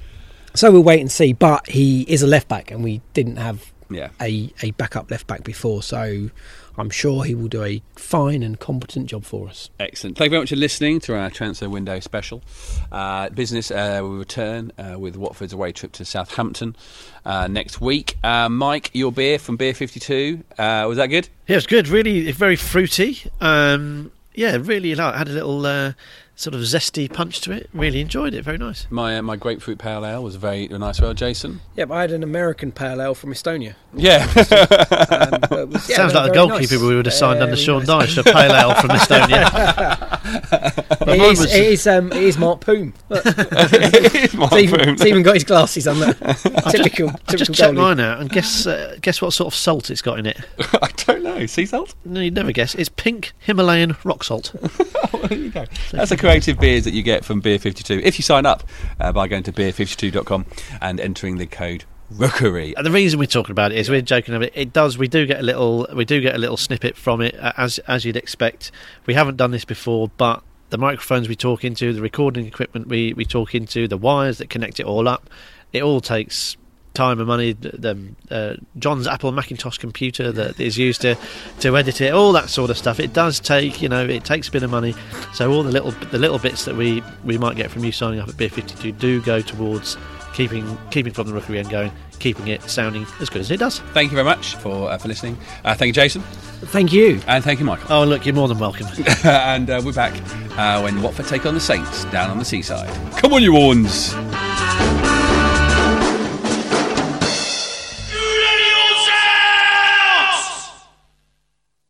[0.53, 1.31] So we'll wait and see.
[1.31, 4.09] But he is a left back, and we didn't have yeah.
[4.19, 5.81] a, a backup left back before.
[5.81, 6.29] So
[6.77, 9.69] I'm sure he will do a fine and competent job for us.
[9.79, 10.17] Excellent.
[10.17, 12.41] Thank you very much for listening to our transfer window special.
[12.91, 16.75] Uh, business uh, will return uh, with Watford's away trip to Southampton
[17.25, 18.17] uh, next week.
[18.23, 21.29] Uh, Mike, your beer from Beer 52, uh, was that good?
[21.47, 21.87] Yeah, it was good.
[21.87, 23.19] Really, very fruity.
[23.39, 25.15] Um, yeah, really like.
[25.15, 25.93] Had a little uh,
[26.35, 27.69] sort of zesty punch to it.
[27.73, 28.43] Really enjoyed it.
[28.43, 28.87] Very nice.
[28.89, 30.99] My uh, my grapefruit pale ale was very nice.
[30.99, 31.61] Well, Jason.
[31.75, 33.75] Yeah, but I had an American pale ale from Estonia.
[33.95, 34.25] Yeah.
[35.11, 36.81] Um, was- yeah, Sounds like a goalkeeper nice.
[36.83, 38.15] we would have signed Uh, under Sean nice.
[38.15, 40.10] Dyche, a pale ale from Estonia.
[41.01, 42.93] It mine is, was- it is, um, it is Mart Poom.
[43.09, 43.25] Look,
[44.35, 44.97] Mark Stephen, Boom.
[44.97, 46.13] Stephen got his glasses on there.
[46.13, 49.89] typical, I typical just checked mine out and guess uh, guess what sort of salt
[49.89, 50.39] it's got in it.
[50.81, 51.45] I don't know.
[51.47, 51.95] Sea salt?
[52.05, 52.75] No, you'd never guess.
[52.75, 54.53] It's pink Himalayan rock salt.
[55.13, 55.65] Oh, there you go.
[55.91, 58.63] That's the creative beers that you get from Beer 52 if you sign up
[58.99, 60.45] uh, by going to beer52.com
[60.81, 61.85] and entering the code
[62.17, 62.75] Rookery.
[62.75, 64.53] And the reason we're talking about it is we're joking about it.
[64.55, 64.97] It does.
[64.97, 65.87] We do get a little.
[65.93, 68.71] We do get a little snippet from it, uh, as as you'd expect.
[69.05, 73.13] We haven't done this before, but the microphones we talk into, the recording equipment we
[73.13, 75.29] we talk into, the wires that connect it all up,
[75.73, 76.57] it all takes
[76.93, 77.53] time and money.
[77.53, 77.69] The,
[78.29, 81.15] the uh, John's Apple Macintosh computer that is used to
[81.59, 82.99] to edit it, all that sort of stuff.
[82.99, 84.95] It does take, you know, it takes a bit of money.
[85.33, 88.19] So all the little the little bits that we we might get from you signing
[88.19, 89.97] up at Beer Fifty Two do go towards
[90.33, 93.79] keeping keeping from the rookery end going, keeping it sounding as good as it does.
[93.93, 95.37] Thank you very much for uh, for listening.
[95.63, 97.21] Uh, thank you, Jason, Thank you.
[97.27, 97.87] and thank you, Michael.
[97.93, 98.87] Oh, look, you're more than welcome.
[99.23, 100.13] and uh, we're back
[100.57, 102.89] uh, when Watford take on the Saints down on the seaside.
[103.17, 104.13] Come on, you horns!